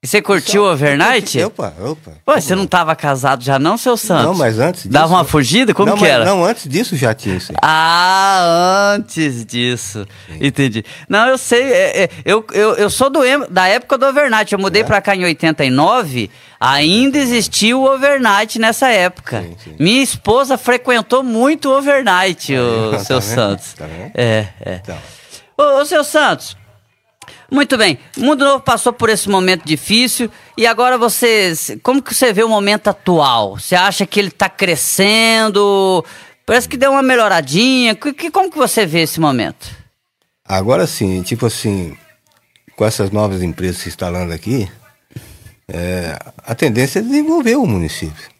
[0.00, 1.42] E você curtiu o overnight?
[1.42, 2.12] Opa, opa.
[2.24, 4.26] Pô, você não tava casado já não, seu Santos?
[4.26, 4.92] Não, mas antes disso.
[4.92, 5.74] Dava uma fugida?
[5.74, 6.24] Como não, que mas- era?
[6.24, 7.50] Não, antes disso já tinha isso.
[7.50, 7.58] aí.
[7.60, 10.06] Ah, antes disso.
[10.40, 10.84] Entendi.
[11.08, 11.64] Não, eu sei.
[11.64, 13.18] é, é, eu, eu, eu sou do,
[13.50, 14.52] da época do overnight.
[14.52, 14.62] Eu É.
[14.62, 16.30] mudei pra cá em 89.
[16.60, 19.42] Ainda existia o overnight nessa época.
[19.42, 19.76] Sim, sim.
[19.80, 23.34] Minha esposa frequentou muito o overnight, o Tá seu vendo?
[23.34, 23.72] Santos.
[23.74, 24.12] Tá vendo?
[24.14, 24.74] É, é.
[24.80, 24.96] Então.
[25.56, 26.56] Ô, ô, seu Santos,
[27.50, 27.98] Muito bem.
[28.16, 32.42] O Mundo Novo passou por esse momento difícil e agora você, como que você vê
[32.42, 33.58] o momento atual?
[33.58, 36.04] Você acha que ele está crescendo?
[36.44, 37.94] Parece que deu uma melhoradinha.
[37.94, 39.70] Que, como que você vê esse momento?
[40.44, 41.96] Agora sim, tipo assim,
[42.74, 44.70] com essas novas empresas se instalando aqui,
[45.68, 48.30] é, a tendência é desenvolver o município,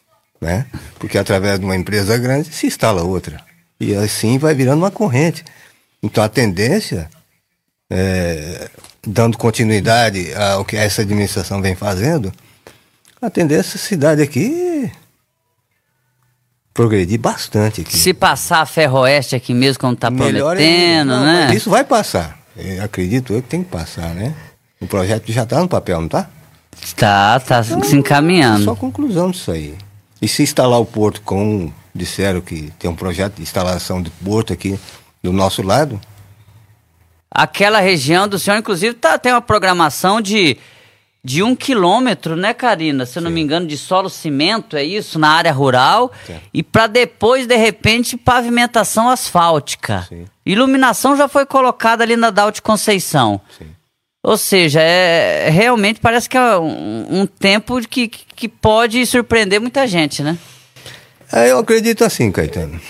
[0.41, 0.67] né?
[0.99, 3.45] Porque através de uma empresa grande se instala outra.
[3.79, 5.45] E assim vai virando uma corrente.
[6.03, 7.11] Então a tendência
[7.91, 8.69] é,
[9.07, 12.33] dando continuidade ao que essa administração vem fazendo,
[13.21, 14.91] a tendência a cidade aqui
[16.79, 17.99] progredir bastante aqui.
[17.99, 21.53] Se passar a Ferroeste aqui mesmo, como está prometendo, não, né?
[21.53, 22.39] Isso vai passar.
[22.57, 24.33] Eu acredito eu que tem que passar, né?
[24.81, 26.31] O projeto já está no papel, não está?
[26.81, 28.65] Está, está então, se encaminhando.
[28.65, 29.75] Só conclusão disso aí.
[30.23, 34.53] E se instalar o porto, como disseram que tem um projeto de instalação de porto
[34.53, 34.79] aqui
[35.21, 36.01] do nosso lado,
[37.31, 40.57] aquela região do senhor, inclusive, tá, tem uma programação de,
[41.23, 43.05] de um quilômetro, né, Karina?
[43.05, 46.13] Se eu não me engano, de solo cimento, é isso, na área rural.
[46.27, 46.37] Sim.
[46.53, 50.07] E para depois, de repente, pavimentação asfáltica.
[50.09, 50.27] Sim.
[50.45, 53.41] Iluminação já foi colocada ali na Dalte Conceição.
[53.59, 53.67] Sim.
[54.23, 59.87] Ou seja, é, realmente parece que é um, um tempo que, que pode surpreender muita
[59.87, 60.37] gente, né?
[61.33, 62.81] É, eu acredito assim, Caetano.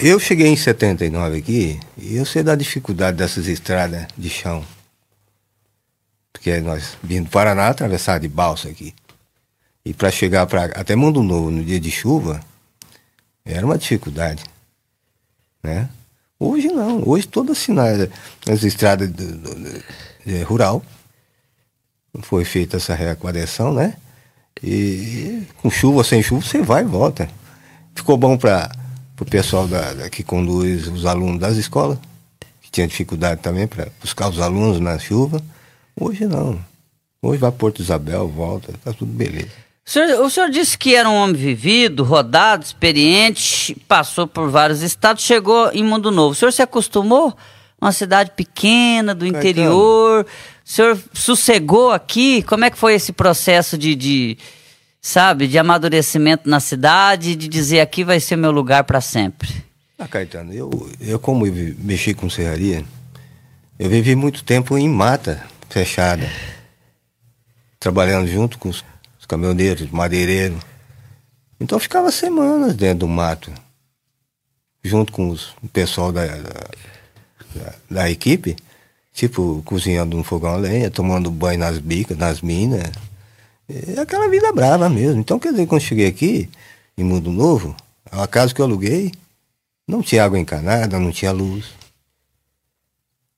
[0.00, 4.64] Eu cheguei em 79 aqui e eu sei da dificuldade dessas estradas de chão.
[6.32, 8.94] Porque nós vindo do Paraná, atravessar de balsa aqui.
[9.84, 12.40] E para chegar para até Mundo Novo no dia de chuva,
[13.44, 14.44] era uma dificuldade.
[15.62, 15.88] Né?
[16.38, 18.10] Hoje não, hoje toda assinada
[18.48, 19.82] as estradas do,
[20.24, 20.82] de rural
[22.22, 23.96] foi feita essa reaquadeção, né?
[24.62, 27.28] E com chuva sem chuva você vai e volta.
[27.94, 28.70] Ficou bom para
[29.18, 31.98] para o pessoal da, da, que conduz os alunos das escolas,
[32.62, 35.42] que tinha dificuldade também para buscar os alunos na chuva.
[36.00, 36.58] Hoje não.
[37.20, 39.48] Hoje vai Porto Isabel, volta, tá tudo beleza.
[39.84, 44.82] O senhor, o senhor disse que era um homem vivido, rodado, experiente, passou por vários
[44.82, 46.30] estados, chegou em Mundo Novo.
[46.30, 47.36] O senhor se acostumou?
[47.80, 50.24] Uma cidade pequena, do interior.
[50.24, 50.28] O
[50.64, 52.42] senhor sossegou aqui?
[52.42, 54.38] Como é que foi esse processo de, de
[55.00, 59.48] sabe, de amadurecimento na cidade, de dizer aqui vai ser meu lugar para sempre?
[59.98, 62.84] Ah, Caetano, eu, eu como eu mexi com serraria,
[63.78, 66.28] eu vivi muito tempo em mata fechada,
[67.78, 68.84] trabalhando junto com os,
[69.18, 70.60] os caminhoneiros, madeireiros.
[71.60, 73.52] Então eu ficava semanas dentro do mato,
[74.82, 78.56] junto com os, o pessoal da, da, da equipe,
[79.12, 82.90] tipo, cozinhando no fogão a lenha, tomando banho nas bicas, nas minas,
[83.68, 85.20] é aquela vida brava mesmo.
[85.20, 86.48] Então, quer dizer, quando cheguei aqui,
[86.96, 87.76] em Mundo Novo,
[88.10, 89.12] a casa que eu aluguei,
[89.86, 91.66] não tinha água encanada, não tinha luz.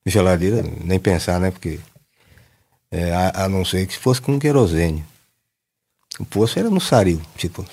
[0.07, 1.51] Geladeira, nem pensar, né?
[1.51, 1.79] Porque
[2.91, 5.05] é, a, a, não ser que fosse com querosene.
[6.19, 7.65] O poço era no saril, tipo.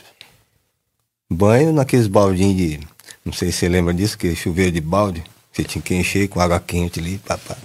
[1.30, 2.80] Banho naqueles baldinhos de.
[3.26, 5.24] Não sei se você lembra disso, que chuveiro de balde.
[5.52, 7.58] Você tinha que encher com água quente ali, papá.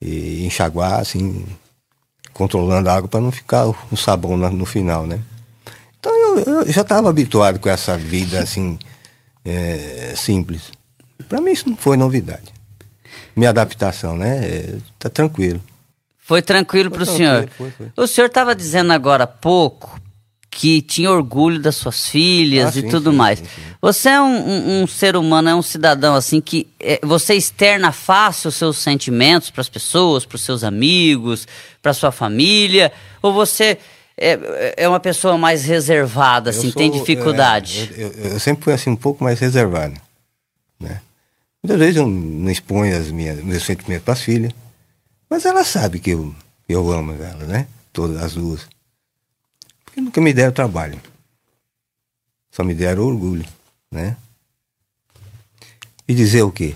[0.00, 1.46] E enxaguar, assim,
[2.38, 5.18] controlando a água para não ficar o sabão no final, né?
[5.98, 8.78] Então eu, eu já estava habituado com essa vida assim
[9.44, 10.70] é, simples.
[11.28, 12.54] Para mim isso não foi novidade.
[13.34, 14.38] Minha adaptação, né?
[14.44, 15.60] É, tá tranquilo.
[16.16, 17.48] Foi tranquilo para o senhor.
[17.56, 17.90] Foi, foi.
[17.96, 20.00] O senhor estava dizendo agora há pouco
[20.58, 23.38] que tinha orgulho das suas filhas ah, e sim, tudo sim, mais.
[23.38, 23.44] Sim,
[23.80, 27.92] você é um, um, um, ser humano, é um cidadão assim que é, você externa
[27.92, 31.46] fácil os seus sentimentos para as pessoas, para os seus amigos,
[31.80, 32.90] para sua família,
[33.22, 33.78] ou você
[34.16, 37.92] é, é uma pessoa mais reservada, assim, sou, tem dificuldade?
[37.96, 39.94] É, eu, eu, eu, sempre fui assim um pouco mais reservado,
[40.80, 41.00] né?
[41.62, 44.50] Muitas vezes eu não exponho as minhas, meus sentimentos para as filhas,
[45.30, 46.34] mas ela sabe que eu,
[46.68, 47.68] eu amo ela, né?
[47.92, 48.66] Todas as duas.
[50.18, 51.00] Nunca me deram trabalho.
[52.50, 53.44] Só me deram orgulho,
[53.90, 54.16] né?
[56.08, 56.74] E dizer o quê?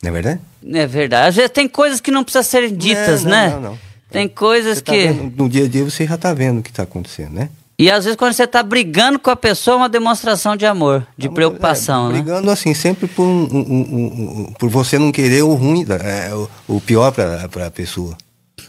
[0.00, 0.40] Não é verdade?
[0.72, 1.28] É verdade.
[1.28, 3.50] Às vezes tem coisas que não precisam ser ditas, não, né?
[3.50, 3.78] Não, não.
[4.10, 5.08] Tem coisas tá que.
[5.08, 7.48] Vendo, no dia a dia você já está vendo o que está acontecendo, né?
[7.76, 11.04] E às vezes quando você está brigando com a pessoa é uma demonstração de amor,
[11.18, 12.22] de preocupação, é, né?
[12.22, 16.76] Brigando assim, sempre por, um, um, um, por você não querer o ruim, é, o,
[16.76, 18.16] o pior para a pessoa.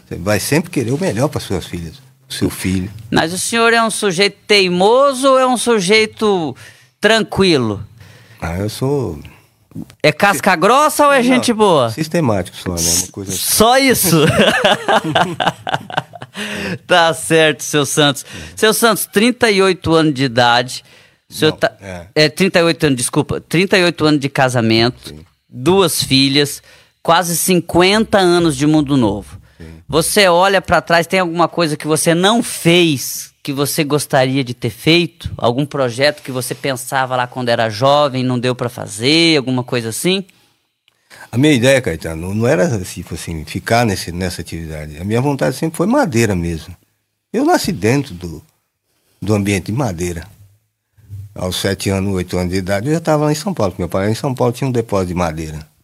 [0.08, 2.90] Você vai sempre querer o melhor para suas filhas seu filho.
[3.10, 6.56] Mas o senhor é um sujeito teimoso ou é um sujeito
[7.00, 7.82] tranquilo?
[8.40, 9.18] Ah, eu sou.
[10.02, 11.90] É casca grossa ou é Não, gente boa?
[11.90, 12.98] Sistemático só, né?
[13.02, 13.40] Uma coisa assim.
[13.40, 14.24] Só isso?
[16.86, 18.24] tá certo, seu Santos.
[18.54, 20.84] Seu Santos, 38 anos de idade.
[21.28, 22.06] O senhor Não, tá, é.
[22.14, 23.40] é 38 anos, desculpa.
[23.40, 25.24] 38 anos de casamento, Sim.
[25.48, 26.62] duas filhas
[27.02, 29.38] quase 50 anos de Mundo Novo.
[29.88, 34.52] Você olha para trás, tem alguma coisa que você não fez que você gostaria de
[34.52, 35.32] ter feito?
[35.36, 39.90] Algum projeto que você pensava lá quando era jovem, não deu para fazer, alguma coisa
[39.90, 40.24] assim?
[41.30, 44.98] A minha ideia, Caetano, não era tipo assim, ficar nesse, nessa atividade.
[44.98, 46.74] A minha vontade sempre foi madeira mesmo.
[47.32, 48.42] Eu nasci dentro do,
[49.22, 50.26] do ambiente de madeira.
[51.32, 53.74] Aos sete anos, oito anos de idade, eu já estava lá em São Paulo.
[53.78, 55.75] Meu pai em São Paulo tinha um depósito de madeira.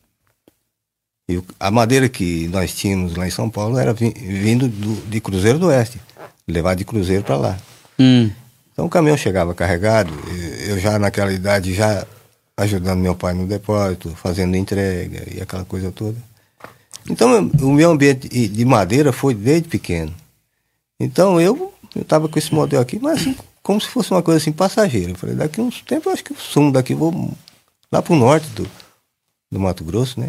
[1.28, 5.58] E a madeira que nós tínhamos lá em São Paulo era vindo do, de Cruzeiro
[5.58, 6.00] do Oeste
[6.46, 7.58] levar de cruzeiro para lá.
[7.98, 8.30] Hum.
[8.72, 10.12] Então o caminhão chegava carregado,
[10.66, 12.06] eu já naquela idade já
[12.56, 16.16] ajudando meu pai no depósito, fazendo entrega e aquela coisa toda.
[17.08, 20.14] Então o meu ambiente de madeira foi desde pequeno.
[20.98, 24.52] Então eu estava com esse modelo aqui, mas assim, como se fosse uma coisa assim
[24.52, 25.10] passageira.
[25.10, 27.32] Eu falei, daqui uns tempos eu acho que eu sumo daqui, vou
[27.90, 28.68] lá para o norte do,
[29.50, 30.28] do Mato Grosso, né?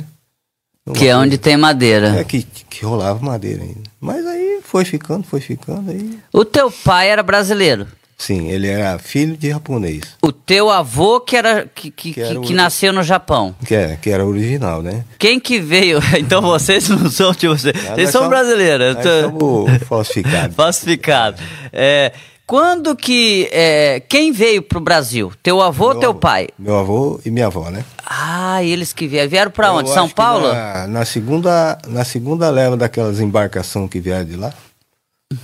[0.92, 2.20] Que é onde tem madeira.
[2.20, 3.90] É, que, que rolava madeira ainda.
[4.02, 5.92] Mas aí foi ficando, foi ficando.
[5.92, 6.20] Aí...
[6.34, 7.88] O teu pai era brasileiro?
[8.18, 10.02] Sim, ele era filho de japonês.
[10.22, 13.56] O teu avô que era que, que, que, era que, nasceu no Japão?
[13.66, 15.04] Que, é, que era original, né?
[15.18, 16.00] Quem que veio?
[16.18, 17.76] Então vocês não são de vocês.
[17.76, 18.96] vocês são brasileiros.
[18.96, 20.56] Nós somos falsificados.
[20.56, 21.42] falsificados.
[21.72, 22.14] É,
[22.46, 23.50] quando que.
[23.52, 25.32] É, quem veio pro Brasil?
[25.42, 26.50] Teu avô ou teu avô, pai?
[26.58, 27.86] Meu avô e minha avó, né?
[28.06, 29.30] Ah, eles que vieram.
[29.30, 29.90] Vieram pra Eu onde?
[29.90, 30.54] São Paulo?
[30.54, 34.54] Na, na, segunda, na segunda leva daquelas embarcações que vieram de lá,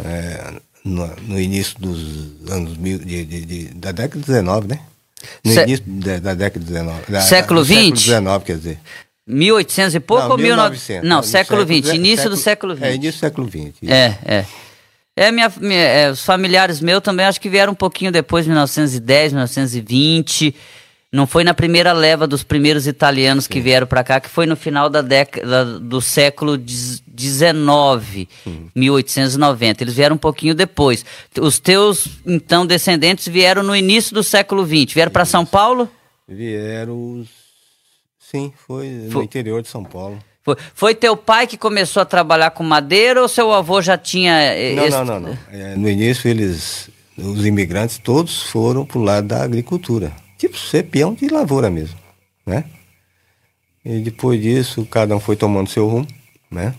[0.03, 4.79] é, no, no, início dos anos mil, de, de, de, da década de 19, né?
[5.43, 5.61] No Se...
[5.63, 7.11] início da, da década de 19.
[7.11, 7.75] Da, século XX?
[7.75, 8.79] Século 19, quer dizer.
[9.25, 11.07] 1800 e pouco não, ou 1900?
[11.07, 12.83] Não, século XX, início do século XX.
[12.83, 13.87] É, início do século XX.
[13.87, 14.45] É, é.
[15.19, 19.33] É, minha, minha é, os familiares meus também acho que vieram um pouquinho depois, 1910,
[19.33, 20.55] 1920.
[21.11, 23.49] Não foi na primeira leva dos primeiros italianos Sim.
[23.49, 28.29] que vieram para cá, que foi no final da década do século XIX,
[28.73, 29.83] 1890.
[29.83, 31.05] Eles vieram um pouquinho depois.
[31.37, 34.93] Os teus, então, descendentes vieram no início do século XX.
[34.93, 35.89] Vieram para São Paulo?
[36.25, 37.27] Vieram.
[38.17, 39.25] Sim, foi no foi.
[39.25, 40.17] interior de São Paulo.
[40.43, 44.33] Foi, foi teu pai que começou a trabalhar com madeira ou seu avô já tinha.
[44.33, 45.37] Eh, não, não, não, não.
[45.51, 50.11] É, no início, eles, os imigrantes todos foram para o lado da agricultura.
[50.37, 51.99] Tipo ser peão de lavoura mesmo,
[52.45, 52.63] né?
[53.83, 56.07] E depois disso, cada um foi tomando seu rumo,
[56.49, 56.73] né?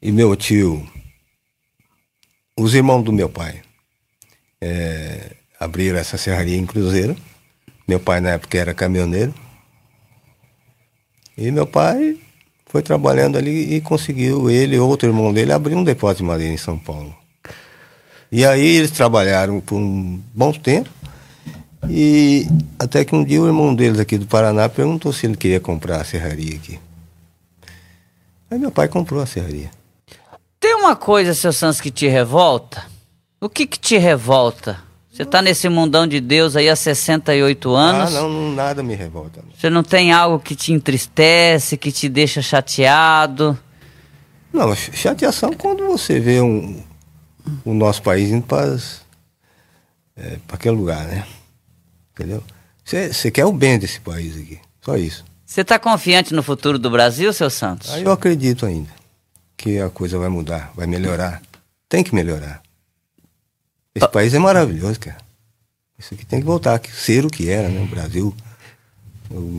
[0.00, 0.86] E meu tio,
[2.58, 3.62] os irmãos do meu pai,
[4.60, 7.16] é, abriram essa serraria em Cruzeiro.
[7.86, 9.34] Meu pai na época era caminhoneiro.
[11.36, 12.18] E meu pai
[12.66, 16.52] foi trabalhando ali e conseguiu, ele e outro irmão dele, abrir um depósito de madeira
[16.52, 17.14] em São Paulo.
[18.30, 20.88] E aí eles trabalharam por um bom tempo.
[21.88, 22.46] E
[22.78, 26.00] até que um dia o irmão deles aqui do Paraná perguntou se ele queria comprar
[26.00, 26.78] a serraria aqui.
[28.50, 29.70] Aí meu pai comprou a serraria.
[30.58, 32.86] Tem uma coisa, seu Santos, que te revolta?
[33.40, 34.78] O que que te revolta?
[35.12, 38.16] Você está nesse mundão de Deus aí há 68 anos.
[38.16, 39.44] Ah, não, nada me revolta.
[39.54, 43.58] Você não tem algo que te entristece, que te deixa chateado?
[44.50, 46.82] Não, chateação quando você vê um,
[47.62, 48.78] o nosso país indo para
[50.16, 51.26] é, aquele lugar, né?
[52.14, 52.42] Entendeu?
[52.82, 55.24] Você quer o bem desse país aqui, só isso.
[55.44, 57.92] Você está confiante no futuro do Brasil, seu Santos?
[57.92, 58.88] Ah, eu acredito ainda
[59.58, 61.42] que a coisa vai mudar, vai melhorar.
[61.86, 62.62] Tem que melhorar.
[63.94, 65.18] Esse país é maravilhoso, cara.
[65.98, 67.82] Isso aqui tem que voltar, ser o que era, né?
[67.82, 68.34] O Brasil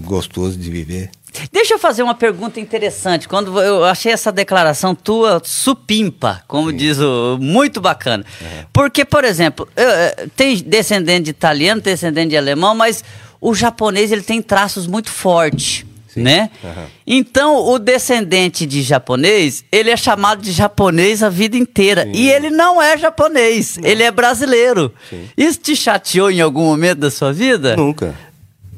[0.04, 1.10] gostoso de viver.
[1.52, 3.28] Deixa eu fazer uma pergunta interessante.
[3.28, 6.78] Quando eu achei essa declaração tua supimpa, como Sim.
[6.78, 7.38] diz o.
[7.40, 8.24] Muito bacana.
[8.40, 8.66] Uhum.
[8.72, 13.04] Porque, por exemplo, eu, eh, tem descendente de italiano, descendente de alemão, mas
[13.42, 15.86] o japonês ele tem traços muito fortes.
[16.14, 16.22] Sim.
[16.22, 16.50] né?
[16.64, 16.86] Uhum.
[17.08, 22.04] Então, o descendente de japonês, ele é chamado de japonês a vida inteira.
[22.04, 22.12] Sim.
[22.14, 23.90] E ele não é japonês, não.
[23.90, 24.94] ele é brasileiro.
[25.10, 25.28] Sim.
[25.36, 27.76] Isso te chateou em algum momento da sua vida?
[27.76, 28.14] Nunca,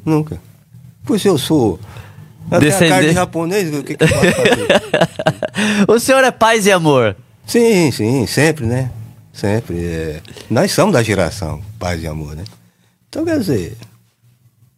[0.05, 0.39] nunca.
[1.05, 1.79] Pois eu sou...
[2.59, 3.07] Descendente...
[3.07, 5.87] de japonês, o que, que eu posso fazer?
[5.89, 7.15] o senhor é paz e amor?
[7.45, 8.91] Sim, sim, sempre, né?
[9.33, 9.83] Sempre.
[9.83, 10.21] É...
[10.49, 12.43] Nós somos da geração paz e amor, né?
[13.09, 13.75] Então, quer dizer,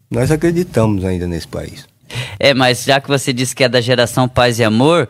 [0.09, 1.85] nós acreditamos ainda nesse país.
[2.39, 5.07] É, mas já que você disse que é da geração Paz e Amor,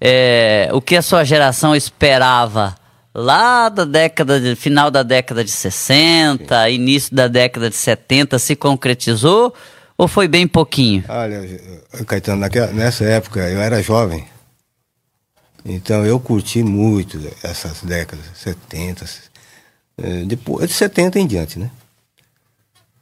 [0.00, 0.68] é.
[0.72, 2.76] O que a sua geração esperava
[3.14, 6.72] lá da década de, final da década de 60, Sim.
[6.72, 9.52] início da década de 70 se concretizou
[9.96, 11.04] ou foi bem pouquinho?
[11.08, 11.42] Olha,
[12.06, 14.24] Caetano, naquela, nessa época eu era jovem.
[15.64, 19.04] Então eu curti muito essas décadas, 70,
[20.00, 21.70] é, depois de 70 em diante, né?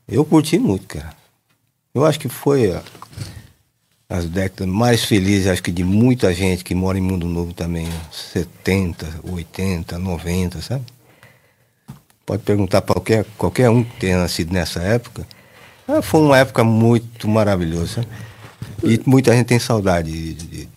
[0.08, 1.14] Eu curti muito, cara.
[1.94, 2.72] Eu acho que foi
[4.08, 7.88] as décadas mais felizes, acho que de muita gente que mora em Mundo Novo também,
[8.12, 10.84] 70, 80, 90, sabe?
[12.24, 15.26] Pode perguntar para qualquer, qualquer um que tenha nascido nessa época.
[15.86, 18.04] Ah, foi uma época muito maravilhosa.
[18.82, 20.68] E muita gente tem saudade de, de,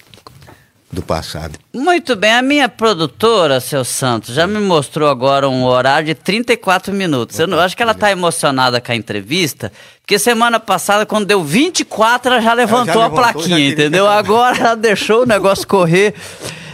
[0.92, 1.60] do passado.
[1.74, 6.94] Muito bem, a minha produtora, seu Santos, já me mostrou agora um horário de 34
[6.94, 7.38] minutos.
[7.38, 9.72] Eu não, acho que ela está emocionada com a entrevista,
[10.02, 14.08] porque semana passada, quando deu 24, ela já levantou, já levantou a plaquinha, entendeu?
[14.08, 16.16] Agora ela deixou o negócio correr.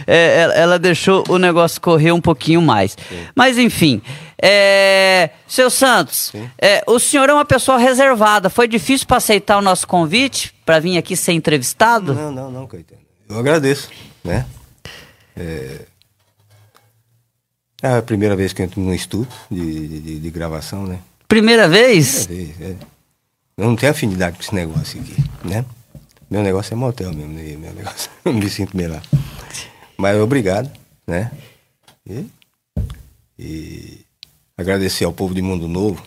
[0.06, 2.92] É, ela, ela, deixou o negócio correr um pouquinho mais.
[2.92, 3.26] Sim.
[3.34, 4.00] Mas enfim,
[4.40, 8.48] é, seu Santos, é, o senhor é uma pessoa reservada.
[8.48, 12.14] Foi difícil para aceitar o nosso convite para vir aqui ser entrevistado?
[12.14, 13.00] Não, não, não, Caetano.
[13.28, 13.88] Eu agradeço,
[14.26, 14.46] né?
[15.36, 15.80] É,
[17.82, 20.98] é a primeira vez que eu entro num estúdio de, de, de gravação, né?
[21.28, 22.26] Primeira vez?
[22.26, 22.96] Primeira vez, é.
[23.56, 25.64] Eu não tenho afinidade com esse negócio aqui, né?
[26.28, 27.56] Meu negócio é motel mesmo, né?
[27.56, 28.10] meu negócio.
[28.24, 29.00] Eu me sinto bem lá.
[29.96, 30.70] Mas obrigado,
[31.06, 31.30] né?
[32.06, 32.26] E,
[33.38, 34.00] e
[34.56, 36.02] agradecer ao povo de Mundo Novo,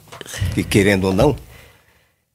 [0.54, 1.36] que querendo ou não,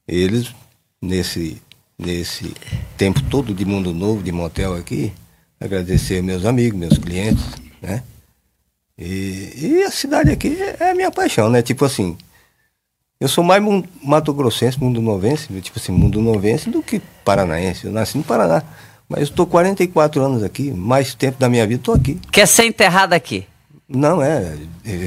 [0.07, 0.53] eles,
[1.01, 1.61] nesse,
[1.97, 2.53] nesse
[2.97, 5.13] tempo todo de Mundo Novo, de motel aqui,
[5.59, 7.43] agradecer meus amigos, meus clientes,
[7.81, 8.03] né?
[8.97, 11.61] E, e a cidade aqui é a minha paixão, né?
[11.61, 12.17] Tipo assim,
[13.19, 13.61] eu sou mais
[14.03, 17.85] Mato Grossense, mundo novense, tipo assim, mundo novense do que paranaense.
[17.85, 18.63] Eu nasci no Paraná.
[19.07, 22.19] Mas eu estou 44 anos aqui, mais tempo da minha vida estou aqui.
[22.31, 23.45] Quer ser enterrado aqui?
[23.87, 24.57] Não, é.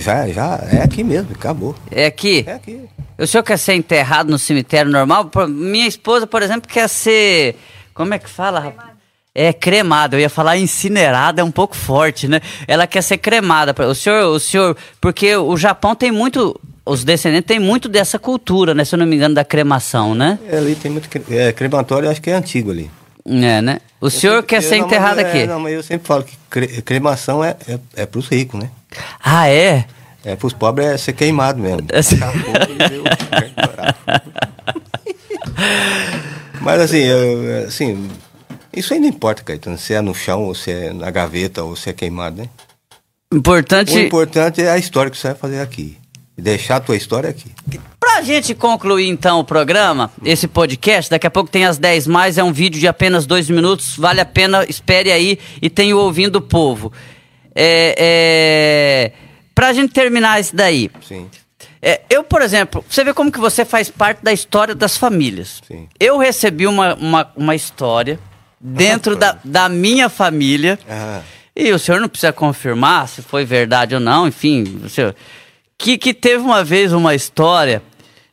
[0.01, 1.75] Já, já é aqui mesmo, acabou.
[1.91, 2.45] É aqui?
[2.47, 2.89] É aqui.
[3.19, 5.29] O senhor quer ser enterrado no cemitério normal?
[5.49, 7.57] Minha esposa, por exemplo, quer ser.
[7.93, 8.98] Como é que fala, rapaz?
[9.41, 12.41] É cremada, eu ia falar incinerada, é um pouco forte, né?
[12.67, 13.73] Ela quer ser cremada.
[13.87, 18.75] O senhor, o senhor, porque o Japão tem muito, os descendentes têm muito dessa cultura,
[18.75, 18.85] né?
[18.85, 20.41] Se eu não me engano, da cremação, né?
[20.51, 22.91] É, ali tem muito é, crematório, acho que é antigo ali.
[23.25, 23.79] É, né?
[24.01, 25.39] O eu senhor sempre, quer ser enterrado aqui?
[25.39, 28.59] É, não, mas eu sempre falo que cre cremação é, é, é para os ricos,
[28.59, 28.71] né?
[29.23, 29.85] Ah, é?
[30.25, 31.87] É, para os pobres é ser queimado mesmo.
[31.93, 32.01] É
[36.61, 38.09] mas assim, eu, assim,
[38.73, 41.75] isso aí não importa, Caetano, se é no chão, ou se é na gaveta, ou
[41.75, 42.49] se é queimado, né?
[43.33, 43.93] Importante...
[43.95, 45.99] O importante é a história que você vai fazer aqui.
[46.37, 47.51] Deixar a tua história aqui.
[47.99, 52.39] Pra gente concluir então o programa, esse podcast, daqui a pouco tem as 10 mais,
[52.39, 56.01] é um vídeo de apenas dois minutos, vale a pena, espere aí e tenha o
[56.01, 56.93] Ouvindo o Povo.
[57.55, 59.13] É, é,
[59.53, 60.89] pra gente terminar isso daí.
[61.07, 61.29] Sim.
[61.83, 65.61] É, eu, por exemplo, você vê como que você faz parte da história das famílias.
[65.67, 65.89] Sim.
[65.99, 68.19] Eu recebi uma, uma, uma história
[68.61, 70.79] dentro da, da minha família.
[71.55, 74.81] E o senhor não precisa confirmar se foi verdade ou não, enfim.
[74.85, 75.15] O senhor,
[75.77, 77.83] que, que teve uma vez uma história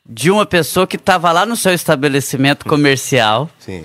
[0.07, 3.49] de uma pessoa que estava lá no seu estabelecimento comercial.
[3.59, 3.83] Sim.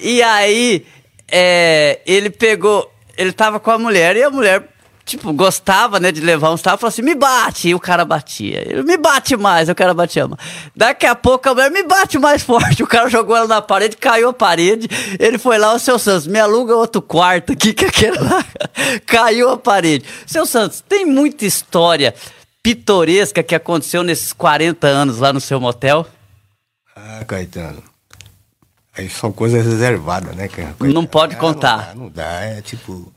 [0.00, 0.86] E aí
[1.30, 4.66] é, ele pegou, ele tava com a mulher e a mulher
[5.08, 8.62] tipo, gostava, né, de levar uns tapas, falou assim, me bate, e o cara batia.
[8.68, 10.28] Ele, me bate mais, o cara batia.
[10.76, 13.96] Daqui a pouco a mulher, me bate mais forte, o cara jogou ela na parede,
[13.96, 14.88] caiu a parede,
[15.18, 18.44] ele foi lá, o seu Santos, me aluga outro quarto aqui, que aquele lá
[19.06, 20.04] caiu a parede.
[20.26, 22.14] Seu Santos, tem muita história
[22.62, 26.06] pitoresca que aconteceu nesses 40 anos lá no seu motel?
[26.94, 27.82] Ah, Caetano.
[28.94, 30.92] Aí são coisas reservadas, né, Caetano?
[30.92, 31.94] Não pode ah, contar.
[31.94, 33.12] Não dá, não dá, é tipo.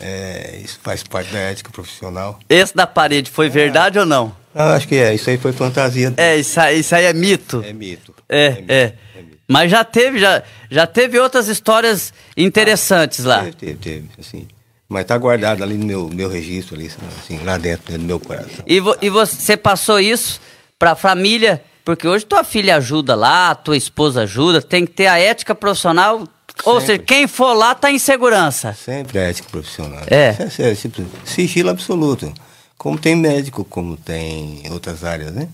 [0.00, 2.38] É, isso faz parte da ética profissional.
[2.48, 3.50] Esse da parede foi é.
[3.50, 4.34] verdade ou não?
[4.54, 5.14] Ah, acho que é.
[5.14, 6.12] Isso aí foi fantasia.
[6.16, 7.62] É, isso aí, isso aí é mito.
[7.64, 8.14] É mito.
[8.28, 8.50] É, é.
[8.50, 8.94] Mito, é.
[9.16, 9.38] é mito.
[9.48, 13.38] Mas já teve, já, já teve outras histórias interessantes ah, lá.
[13.44, 14.48] Teve, teve, teve, assim.
[14.88, 18.64] Mas tá guardado ali no meu, meu registro, ali, assim, lá dentro, do meu coração.
[18.66, 20.40] E, vo, e você passou isso
[20.78, 21.62] pra família?
[21.84, 26.26] Porque hoje tua filha ajuda lá, tua esposa ajuda, tem que ter a ética profissional.
[26.64, 28.72] Ou seja, quem for lá tá em segurança.
[28.74, 30.02] Sempre a ética profissional.
[30.08, 30.36] É.
[30.58, 32.32] é, é tipo, sigilo absoluto.
[32.76, 35.48] Como tem médico, como tem outras áreas, né?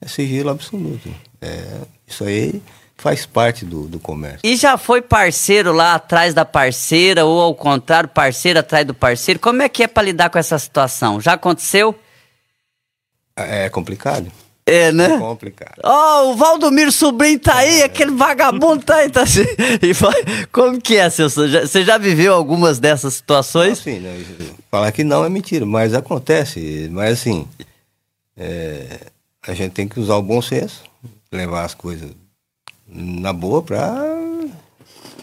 [0.00, 1.12] É sigilo absoluto.
[1.40, 1.64] É,
[2.06, 2.62] isso aí
[2.96, 4.40] faz parte do, do comércio.
[4.44, 9.40] E já foi parceiro lá atrás da parceira, ou ao contrário, parceiro atrás do parceiro?
[9.40, 11.20] Como é que é para lidar com essa situação?
[11.20, 11.98] Já aconteceu?
[13.36, 14.30] É, é complicado.
[14.70, 15.14] É, né?
[15.14, 15.80] É complicado.
[15.82, 17.84] Ó, oh, o Valdomiro Sobrinho tá aí, é.
[17.84, 19.44] aquele vagabundo tá aí, tá assim.
[19.82, 23.78] E como que é, seu Você já viveu algumas dessas situações?
[23.78, 24.16] Sim, né?
[24.70, 26.88] falar que não é mentira, mas acontece.
[26.92, 27.46] Mas assim,
[28.36, 29.00] é,
[29.46, 30.82] a gente tem que usar o bom senso,
[31.32, 32.10] levar as coisas
[32.86, 34.06] na boa pra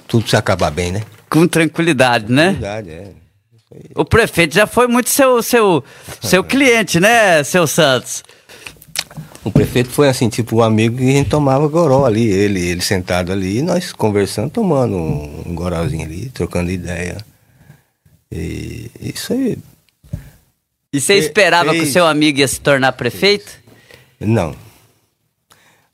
[0.08, 1.04] tudo se acabar bem, né?
[1.30, 2.54] Com tranquilidade, né?
[2.54, 3.12] Tranquilidade, é.
[3.95, 5.84] O prefeito já foi muito seu, seu,
[6.22, 8.24] seu cliente, né, seu Santos?
[9.48, 12.82] O prefeito foi assim, tipo um amigo que a gente tomava goró ali, ele, ele
[12.82, 17.16] sentado ali, e nós conversando, tomando um, um gorózinho ali, trocando ideia.
[18.30, 19.58] E isso aí.
[20.91, 23.50] E você esperava que o seu amigo ia se tornar prefeito?
[24.20, 24.54] Não.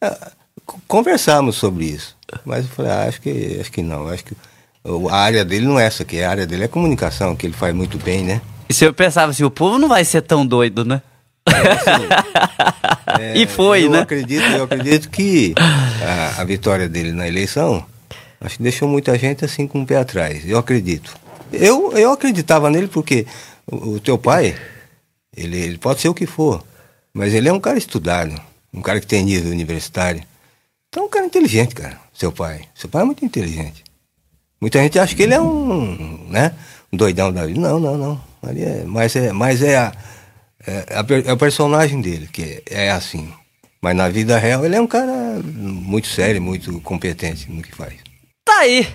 [0.01, 0.31] Ah,
[0.87, 2.17] conversamos sobre isso.
[2.43, 4.07] Mas eu falei, ah, acho que acho que não.
[4.07, 4.35] Acho que
[5.11, 7.75] a área dele não é essa aqui, a área dele é comunicação, que ele faz
[7.75, 8.41] muito bem, né?
[8.67, 11.03] E você pensava assim, o povo não vai ser tão doido, né?
[11.47, 12.07] É, assim,
[13.19, 14.01] é, e foi, eu né?
[14.01, 17.85] Acredito, eu acredito que a, a, vitória dele na eleição,
[18.39, 20.47] acho que deixou muita gente assim com o pé atrás.
[20.47, 21.15] Eu acredito.
[21.51, 23.25] Eu, eu acreditava nele porque
[23.65, 24.55] o, o teu pai,
[25.35, 26.63] ele, ele pode ser o que for,
[27.13, 28.39] mas ele é um cara estudado,
[28.73, 30.23] um cara que tem nível universitário.
[30.89, 32.61] Então, é um cara inteligente, cara, seu pai.
[32.75, 33.83] Seu pai é muito inteligente.
[34.61, 36.53] Muita gente acha que ele é um, né,
[36.91, 37.59] um doidão da vida.
[37.59, 38.21] Não, não, não.
[38.41, 39.91] Ali é, mas é, mas é, a,
[40.65, 40.85] é,
[41.25, 43.31] é o personagem dele que é, é assim.
[43.81, 47.95] Mas na vida real ele é um cara muito sério, muito competente no que faz.
[48.45, 48.87] Tá aí.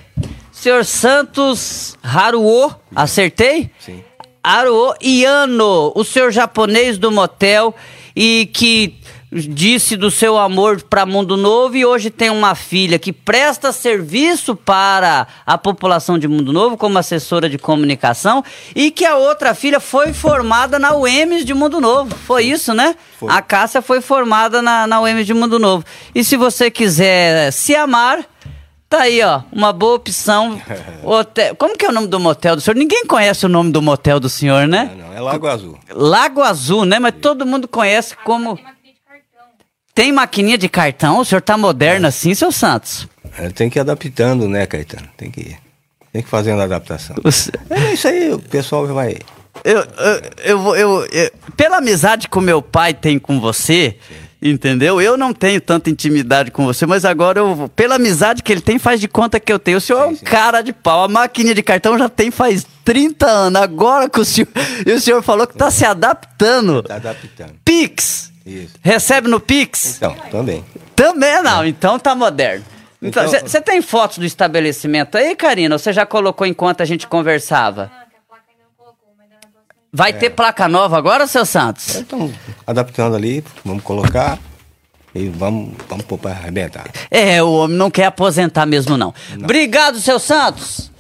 [0.51, 3.71] Senhor Santos Haruo, acertei?
[3.79, 4.03] Sim.
[4.43, 7.75] Haruo Iano, o senhor japonês do motel
[8.16, 8.99] e que
[9.31, 14.57] disse do seu amor para Mundo Novo e hoje tem uma filha que presta serviço
[14.57, 18.43] para a população de Mundo Novo como assessora de comunicação
[18.74, 22.16] e que a outra filha foi formada na UEMS de Mundo Novo.
[22.26, 22.97] Foi isso, né?
[23.18, 23.31] Foi.
[23.31, 25.85] A Cássia foi formada na, na UEMS de Mundo Novo.
[26.14, 28.24] E se você quiser se amar,
[28.89, 30.59] Tá aí, ó, uma boa opção.
[31.05, 31.55] Hotel.
[31.57, 32.74] Como que é o nome do motel do senhor?
[32.74, 34.91] Ninguém conhece o nome do motel do senhor, né?
[34.97, 35.79] Não, não é Lago Azul.
[35.91, 36.99] Lago Azul, né?
[36.99, 38.59] Mas todo mundo conhece como
[39.99, 41.19] tem maquininha de cartão?
[41.19, 42.09] O senhor tá moderno é.
[42.09, 43.09] assim, seu Santos?
[43.37, 45.09] É, tem que ir adaptando, né, Caetano?
[45.17, 45.57] Tem que,
[46.13, 47.17] tem que fazer uma adaptação.
[47.21, 47.51] Você...
[47.69, 49.17] É isso aí, o pessoal vai.
[49.65, 49.85] Eu,
[50.45, 53.97] eu, eu, eu, pela amizade que o meu pai tem com você,
[54.41, 54.51] Sim.
[54.51, 55.03] entendeu?
[55.03, 58.79] Eu não tenho tanta intimidade com você, mas agora eu, pela amizade que ele tem,
[58.79, 59.79] faz de conta que eu tenho.
[59.79, 60.25] O senhor sim, é um sim.
[60.25, 61.03] cara de pau.
[61.03, 63.61] A maquininha de cartão já tem faz 30 anos.
[63.61, 64.47] Agora que o senhor.
[64.87, 66.79] E o senhor falou que está se adaptando.
[66.79, 67.55] Está adaptando.
[67.65, 68.29] Pix!
[68.49, 68.75] Isso.
[68.83, 69.97] Recebe no Pix?
[69.97, 70.65] Então, também.
[70.97, 71.69] Também não, é.
[71.69, 72.65] então tá moderno.
[73.01, 75.79] Então, você então, tem fotos do estabelecimento aí, Karina?
[75.79, 77.91] Você já colocou enquanto a gente conversava?
[79.93, 80.13] Vai é.
[80.15, 81.97] ter placa nova agora, seu Santos?
[81.97, 82.33] Então,
[82.67, 84.39] adaptando ali, vamos colocar
[85.15, 86.91] e vamos, vamos pôr pra arrebentar.
[87.11, 89.15] É, o homem não quer aposentar mesmo, não.
[89.37, 89.45] não.
[89.45, 90.91] Obrigado, seu Santos!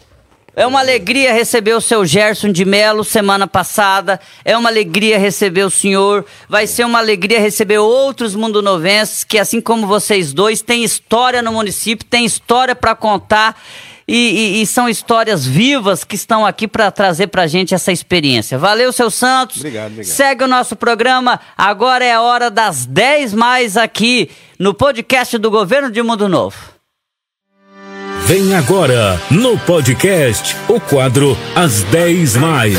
[0.58, 4.18] É uma alegria receber o seu Gerson de Melo semana passada.
[4.44, 6.26] É uma alegria receber o senhor.
[6.48, 11.52] Vai ser uma alegria receber outros mundonovenses que, assim como vocês dois, têm história no
[11.52, 13.56] município, têm história para contar.
[14.08, 18.58] E, e, e, são histórias vivas que estão aqui para trazer para gente essa experiência.
[18.58, 19.58] Valeu, seu Santos.
[19.58, 20.12] Obrigado, obrigado.
[20.12, 21.38] Segue o nosso programa.
[21.56, 24.28] Agora é a hora das 10 mais aqui
[24.58, 26.77] no podcast do Governo de Mundo Novo.
[28.28, 32.76] Vem agora no podcast o quadro As 10 Mais.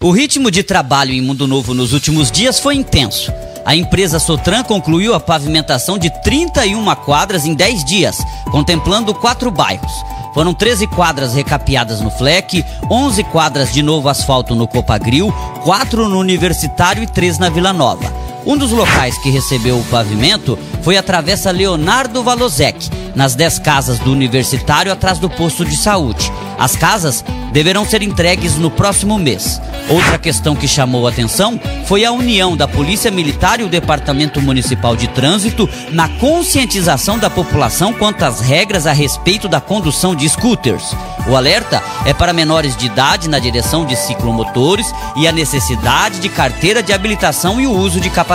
[0.00, 3.32] O ritmo de trabalho em Mundo Novo nos últimos dias foi intenso.
[3.66, 8.16] A empresa Sotran concluiu a pavimentação de 31 quadras em 10 dias,
[8.52, 9.92] contemplando quatro bairros.
[10.32, 15.34] Foram 13 quadras recapeadas no Fleck, 11 quadras de novo asfalto no Copagril,
[15.64, 18.33] 4 no Universitário e 3 na Vila Nova.
[18.46, 23.98] Um dos locais que recebeu o pavimento foi a Travessa Leonardo Valozek, nas 10 casas
[23.98, 26.30] do universitário atrás do posto de saúde.
[26.58, 29.60] As casas deverão ser entregues no próximo mês.
[29.88, 34.94] Outra questão que chamou atenção foi a união da Polícia Militar e o Departamento Municipal
[34.94, 40.94] de Trânsito na conscientização da população quanto às regras a respeito da condução de scooters.
[41.28, 46.28] O alerta é para menores de idade na direção de ciclomotores e a necessidade de
[46.28, 48.33] carteira de habilitação e o uso de capacete.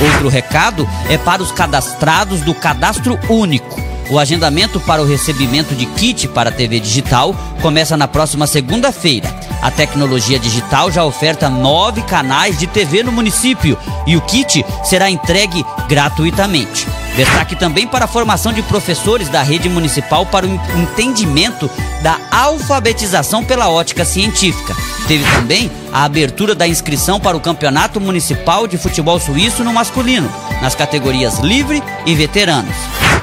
[0.00, 3.80] Outro recado é para os cadastrados do Cadastro Único.
[4.10, 9.32] O agendamento para o recebimento de kit para TV digital começa na próxima segunda-feira.
[9.62, 15.08] A tecnologia digital já oferta nove canais de TV no município e o kit será
[15.08, 16.86] entregue gratuitamente.
[17.16, 21.70] Destaque também para a formação de professores da rede municipal para o entendimento
[22.02, 24.74] da alfabetização pela ótica científica.
[25.06, 30.32] Teve também a abertura da inscrição para o Campeonato Municipal de Futebol Suíço no masculino,
[30.62, 32.76] nas categorias livre e veteranos.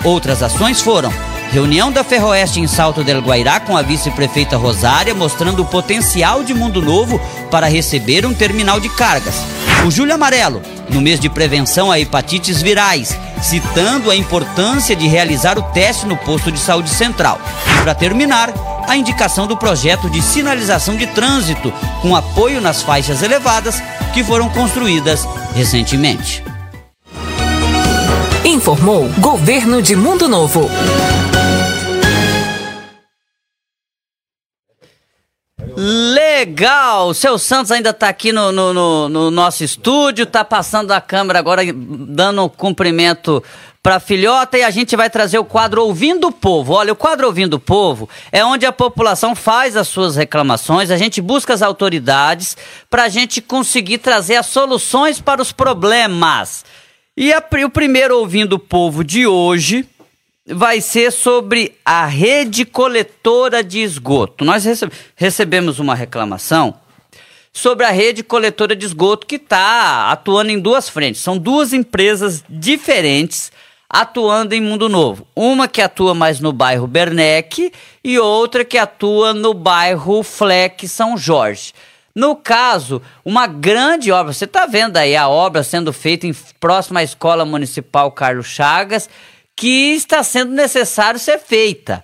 [0.03, 1.11] Outras ações foram
[1.51, 6.53] Reunião da Ferroeste em Salto del Guairá com a vice-prefeita Rosária, mostrando o potencial de
[6.53, 7.19] Mundo Novo
[7.49, 9.35] para receber um terminal de cargas.
[9.85, 15.57] O Júlio Amarelo, no mês de prevenção a hepatites virais, citando a importância de realizar
[15.57, 17.39] o teste no posto de saúde central.
[17.73, 18.51] E para terminar,
[18.87, 21.71] a indicação do projeto de sinalização de trânsito,
[22.01, 23.81] com apoio nas faixas elevadas
[24.13, 26.43] que foram construídas recentemente.
[28.43, 30.69] Informou Governo de Mundo Novo.
[36.37, 37.15] Legal!
[37.15, 41.39] Seu Santos ainda está aqui no, no, no, no, nosso estúdio, está passando a câmera
[41.39, 43.43] agora, dando um cumprimento
[43.81, 46.73] para filhota e a gente vai trazer o quadro Ouvindo o Povo.
[46.73, 50.97] Olha, o quadro Ouvindo o Povo é onde a população faz as suas reclamações, a
[50.97, 52.55] gente busca as autoridades
[52.87, 56.63] para a gente conseguir trazer as soluções para os problemas.
[57.17, 59.87] E a, o primeiro Ouvindo o Povo de hoje
[60.47, 64.45] vai ser sobre a rede coletora de esgoto.
[64.45, 64.65] Nós
[65.15, 66.75] recebemos uma reclamação
[67.51, 71.21] sobre a rede coletora de esgoto que está atuando em duas frentes.
[71.21, 73.51] São duas empresas diferentes
[73.89, 75.27] atuando em Mundo Novo.
[75.35, 77.71] Uma que atua mais no bairro Bernec
[78.03, 81.73] e outra que atua no bairro Fleck São Jorge.
[82.13, 87.01] No caso, uma grande obra, você está vendo aí a obra sendo feita em próxima
[87.01, 89.09] à Escola Municipal Carlos Chagas
[89.57, 92.03] que está sendo necessário ser feita.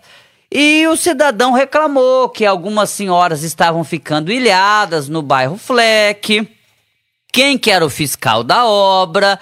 [0.52, 6.50] E o cidadão reclamou que algumas senhoras estavam ficando ilhadas no bairro Fleck.
[7.32, 9.40] Quem que era o fiscal da obra?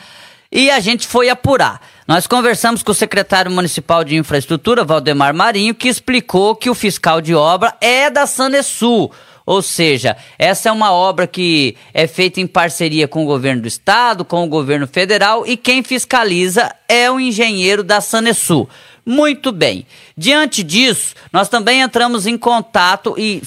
[0.51, 1.81] E a gente foi apurar.
[2.05, 7.21] Nós conversamos com o secretário municipal de infraestrutura, Valdemar Marinho, que explicou que o fiscal
[7.21, 9.11] de obra é da Sanesul
[9.51, 13.67] ou seja, essa é uma obra que é feita em parceria com o governo do
[13.67, 18.69] estado, com o governo federal e quem fiscaliza é o engenheiro da Sanesul.
[19.05, 19.85] Muito bem.
[20.15, 23.43] Diante disso, nós também entramos em contato e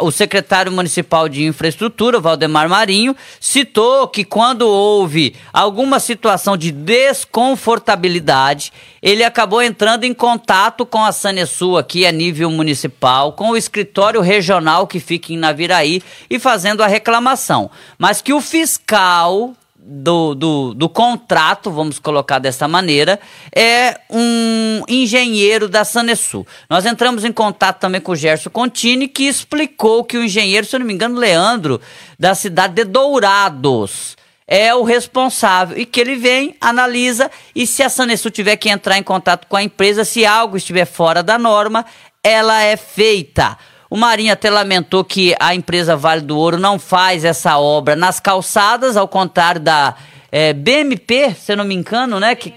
[0.00, 8.72] o secretário municipal de infraestrutura, Valdemar Marinho, citou que quando houve alguma situação de desconfortabilidade,
[9.02, 14.20] ele acabou entrando em contato com a Sanesul aqui a nível municipal, com o escritório
[14.20, 17.70] regional que fica em Naviraí e fazendo a reclamação.
[17.98, 19.54] Mas que o fiscal
[19.84, 23.18] do, do, do, contrato, vamos colocar dessa maneira,
[23.54, 26.46] é um engenheiro da Sanesul.
[26.70, 30.76] Nós entramos em contato também com o Gerson Contini, que explicou que o engenheiro, se
[30.76, 31.80] eu não me engano, Leandro,
[32.16, 34.16] da cidade de Dourados,
[34.46, 38.98] é o responsável e que ele vem, analisa e se a Sanesul tiver que entrar
[38.98, 41.84] em contato com a empresa, se algo estiver fora da norma,
[42.22, 43.58] ela é feita.
[43.92, 48.18] O Marinho até lamentou que a empresa Vale do Ouro não faz essa obra nas
[48.18, 49.94] calçadas, ao contrário da
[50.30, 52.34] é, BMP, se eu não me engano, né?
[52.34, 52.54] Que,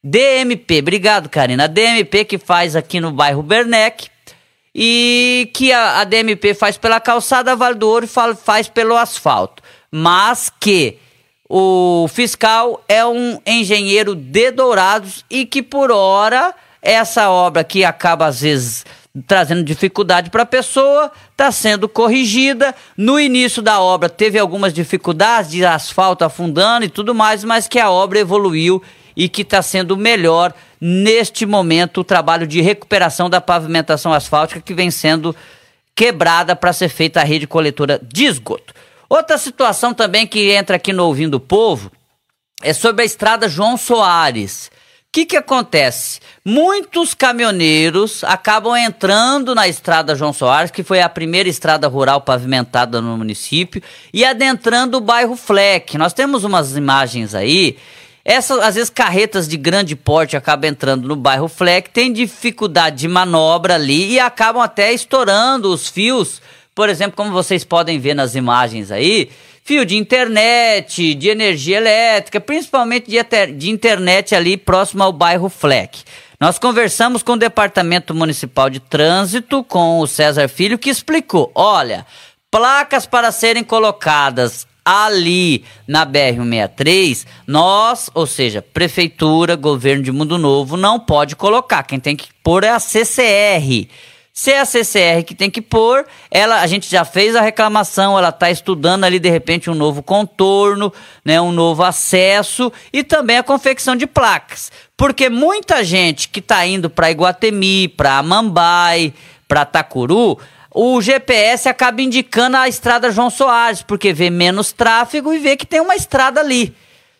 [0.00, 1.64] DMP, obrigado, Karina.
[1.64, 4.06] A DMP que faz aqui no bairro Bernec
[4.72, 9.64] e que a, a DMP faz pela calçada, a Vale do Ouro faz pelo asfalto.
[9.90, 10.98] Mas que
[11.48, 18.26] o fiscal é um engenheiro de Dourados e que por hora essa obra que acaba
[18.26, 18.86] às vezes
[19.26, 22.74] trazendo dificuldade para a pessoa, está sendo corrigida.
[22.96, 27.78] No início da obra teve algumas dificuldades de asfalto afundando e tudo mais, mas que
[27.78, 28.82] a obra evoluiu
[29.16, 34.74] e que está sendo melhor neste momento o trabalho de recuperação da pavimentação asfáltica que
[34.74, 35.34] vem sendo
[35.94, 38.72] quebrada para ser feita a rede coletora de esgoto.
[39.08, 41.90] Outra situação também que entra aqui no Ouvindo o Povo
[42.62, 44.70] é sobre a estrada João Soares
[45.12, 46.20] que, que acontece?
[46.44, 53.00] Muitos caminhoneiros acabam entrando na estrada João Soares, que foi a primeira estrada rural pavimentada
[53.00, 53.82] no município,
[54.14, 55.98] e adentrando o bairro Fleck.
[55.98, 57.76] Nós temos umas imagens aí.
[58.24, 63.08] Essas, às vezes, carretas de grande porte acabam entrando no bairro Fleck, tem dificuldade de
[63.08, 66.40] manobra ali e acabam até estourando os fios.
[66.80, 69.28] Por exemplo, como vocês podem ver nas imagens aí,
[69.62, 73.22] fio de internet, de energia elétrica, principalmente de,
[73.52, 76.02] de internet ali próximo ao bairro Fleck.
[76.40, 82.06] Nós conversamos com o Departamento Municipal de Trânsito, com o César Filho, que explicou: olha,
[82.50, 90.78] placas para serem colocadas ali na BR-163, nós, ou seja, Prefeitura, Governo de Mundo Novo,
[90.78, 91.82] não pode colocar.
[91.82, 93.86] Quem tem que pôr é a CCR.
[94.32, 98.16] Se é a CCR que tem que pôr, ela, a gente já fez a reclamação,
[98.16, 100.92] ela está estudando ali de repente um novo contorno,
[101.24, 104.70] né, um novo acesso e também a confecção de placas.
[104.96, 109.12] Porque muita gente que está indo para Iguatemi, para Mambai,
[109.48, 110.38] para Tacuru,
[110.72, 115.66] o GPS acaba indicando a estrada João Soares, porque vê menos tráfego e vê que
[115.66, 116.74] tem uma estrada ali.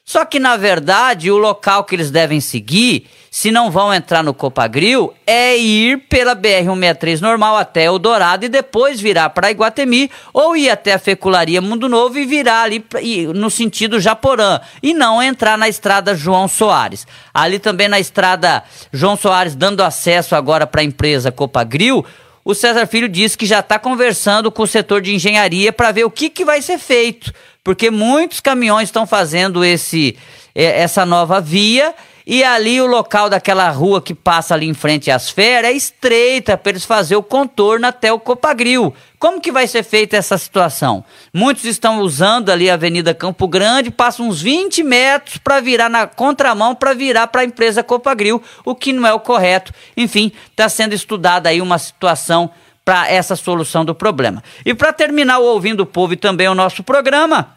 [0.05, 4.35] Só que, na verdade, o local que eles devem seguir, se não vão entrar no
[4.35, 10.57] Copagril, é ir pela BR-163 normal até o Dourado e depois virar para Iguatemi ou
[10.57, 12.85] ir até a Fecularia Mundo Novo e virar ali
[13.33, 17.07] no sentido Japorã e não entrar na estrada João Soares.
[17.33, 22.05] Ali também na estrada João Soares, dando acesso agora para a empresa Copagril,
[22.45, 26.05] o César Filho disse que já está conversando com o setor de engenharia para ver
[26.05, 27.33] o que, que vai ser feito,
[27.63, 30.17] porque muitos caminhões estão fazendo esse,
[30.55, 31.95] essa nova via
[32.27, 36.57] e ali o local daquela rua que passa ali em frente às férias é estreita
[36.57, 38.95] para eles fazer o contorno até o Copagril.
[39.19, 41.05] Como que vai ser feita essa situação?
[41.33, 46.07] Muitos estão usando ali a Avenida Campo Grande, passam uns 20 metros para virar na
[46.07, 49.73] contramão para virar para a empresa Copagril, o que não é o correto.
[49.97, 52.51] Enfim, está sendo estudada aí uma situação
[52.85, 54.43] para essa solução do problema.
[54.65, 57.57] E para terminar o Ouvindo o Povo e também o nosso programa,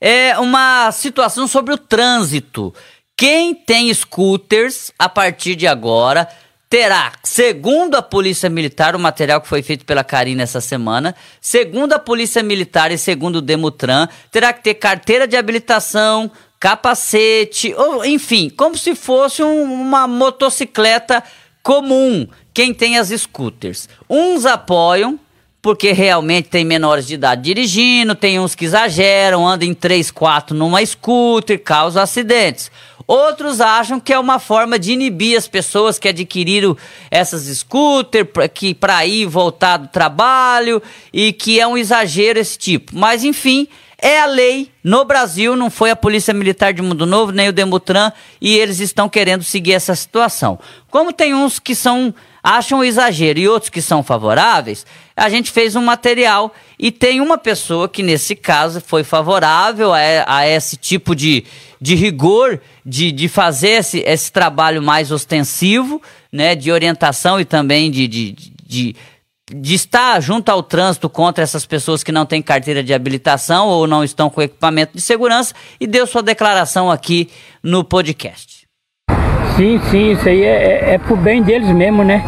[0.00, 2.74] é uma situação sobre o trânsito.
[3.26, 6.28] Quem tem scooters, a partir de agora,
[6.68, 11.94] terá, segundo a Polícia Militar, o material que foi feito pela Karina essa semana, segundo
[11.94, 18.04] a Polícia Militar e segundo o Demutran, terá que ter carteira de habilitação, capacete, ou
[18.04, 21.24] enfim, como se fosse um, uma motocicleta
[21.62, 22.28] comum.
[22.52, 23.88] Quem tem as scooters.
[24.06, 25.18] Uns apoiam,
[25.64, 30.54] porque realmente tem menores de idade dirigindo, tem uns que exageram, andam em 3, 4
[30.54, 32.70] numa scooter, causam acidentes.
[33.06, 36.76] Outros acham que é uma forma de inibir as pessoas que adquiriram
[37.10, 42.94] essas scooters que para ir voltar do trabalho e que é um exagero esse tipo.
[42.94, 47.32] Mas enfim, é a lei no Brasil, não foi a Polícia Militar de Mundo Novo,
[47.32, 50.58] nem o Demutran, e eles estão querendo seguir essa situação.
[50.90, 52.14] Como tem uns que são
[52.44, 53.38] acham exagero.
[53.38, 54.84] E outros que são favoráveis,
[55.16, 56.54] a gente fez um material.
[56.78, 61.44] E tem uma pessoa que, nesse caso, foi favorável a, a esse tipo de,
[61.80, 67.90] de rigor, de, de fazer esse, esse trabalho mais ostensivo, né, de orientação e também
[67.90, 68.32] de, de,
[68.66, 68.96] de
[69.52, 73.86] de estar junto ao trânsito contra essas pessoas que não têm carteira de habilitação ou
[73.86, 75.54] não estão com equipamento de segurança.
[75.78, 77.28] E deu sua declaração aqui
[77.62, 78.53] no podcast.
[79.56, 82.22] Sim, sim, isso aí é, é, é pro bem deles mesmo, né?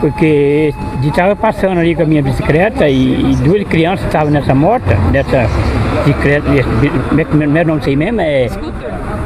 [0.00, 0.72] Porque
[1.02, 5.48] estava passando ali com a minha bicicleta e, e duas crianças estavam nessa moto, nessa
[6.04, 6.46] bicicleta,
[7.08, 8.20] como é que meu nome sei mesmo?
[8.20, 8.46] É.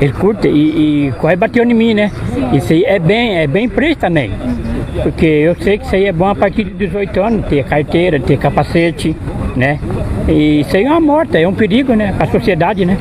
[0.00, 2.10] Ele curte e, e quase bateu em mim, né?
[2.54, 4.32] Isso aí é bem, é bem preço também.
[5.02, 8.18] Porque eu sei que isso aí é bom a partir de 18 anos, ter carteira,
[8.18, 9.14] ter capacete,
[9.56, 9.78] né?
[10.28, 12.12] E isso aí é uma morte, é um perigo, né?
[12.16, 12.96] Para a sociedade, né?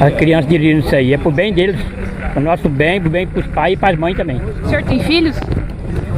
[0.00, 1.76] As crianças dirigindo isso aí, é pro bem deles,
[2.32, 4.40] pro nosso bem, pro bem pros pais e pras mães também.
[4.64, 5.38] O senhor tem filhos?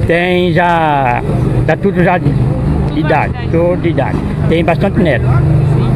[0.06, 1.22] Tem já,
[1.66, 2.30] tá tudo já de,
[2.92, 4.18] de idade, tudo de idade.
[4.48, 5.24] Tem bastante neto.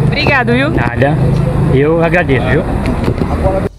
[0.07, 0.71] Obrigado, viu?
[0.71, 1.17] Nada,
[1.75, 2.63] eu agradeço, viu?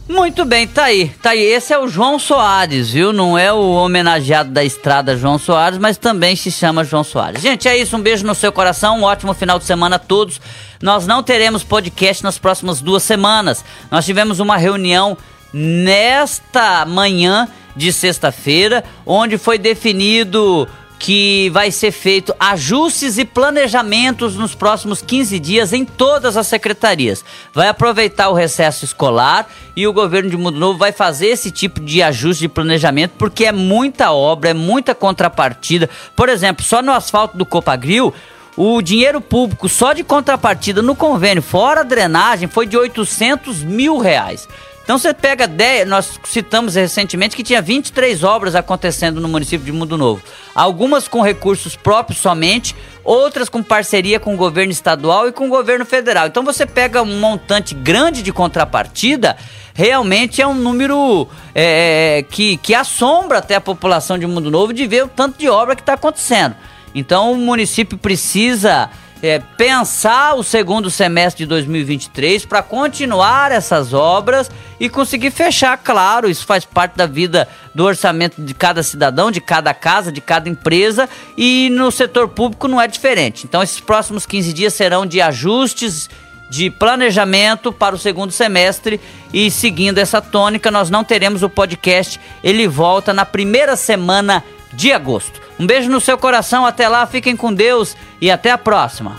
[0.10, 1.10] Muito bem, tá aí.
[1.22, 1.39] Tá aí.
[1.39, 3.14] Esse é o João Soares, viu?
[3.14, 7.43] Não é o homenageado da estrada João Soares, mas também se chama João Soares.
[7.43, 7.95] Gente, é isso.
[7.95, 8.97] Um beijo no seu coração.
[8.97, 10.41] Um ótimo final de semana a todos.
[10.82, 13.64] Nós não teremos podcast nas próximas duas semanas.
[13.91, 15.16] Nós tivemos uma reunião
[15.53, 20.68] nesta manhã de sexta-feira, onde foi definido
[21.00, 27.24] que vai ser feito ajustes e planejamentos nos próximos 15 dias em todas as secretarias.
[27.54, 31.80] Vai aproveitar o recesso escolar e o governo de Mundo Novo vai fazer esse tipo
[31.80, 35.89] de ajuste de planejamento porque é muita obra, é muita contrapartida.
[36.18, 38.14] Por exemplo, só no asfalto do Copagril,
[38.58, 43.97] o dinheiro público só de contrapartida no convênio, fora a drenagem, foi de 800 mil
[44.00, 44.50] reais.
[44.90, 49.72] Então você pega 10, nós citamos recentemente que tinha 23 obras acontecendo no município de
[49.72, 50.20] Mundo Novo.
[50.56, 55.50] Algumas com recursos próprios somente, outras com parceria com o governo estadual e com o
[55.50, 56.26] governo federal.
[56.26, 59.38] Então você pega um montante grande de contrapartida,
[59.76, 64.88] realmente é um número é, que, que assombra até a população de Mundo Novo de
[64.88, 66.56] ver o tanto de obra que está acontecendo.
[66.96, 68.90] Então o município precisa
[69.22, 74.49] é, pensar o segundo semestre de 2023 para continuar essas obras
[74.80, 79.41] e conseguir fechar, claro, isso faz parte da vida do orçamento de cada cidadão, de
[79.41, 83.45] cada casa, de cada empresa e no setor público não é diferente.
[83.45, 86.09] Então, esses próximos 15 dias serão de ajustes
[86.49, 88.99] de planejamento para o segundo semestre
[89.32, 94.43] e seguindo essa tônica, nós não teremos o podcast, ele volta na primeira semana
[94.74, 95.41] de agosto.
[95.59, 99.17] Um beijo no seu coração, até lá, fiquem com Deus e até a próxima.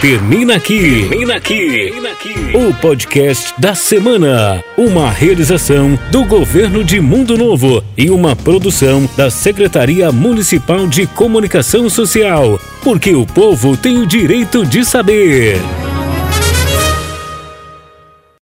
[0.00, 1.06] Termina aqui.
[1.08, 1.56] Termina aqui.
[1.56, 2.34] Termina aqui.
[2.54, 4.62] O podcast da semana.
[4.76, 11.88] Uma realização do governo de Mundo Novo e uma produção da Secretaria Municipal de Comunicação
[11.88, 12.60] Social.
[12.82, 15.56] Porque o povo tem o direito de saber.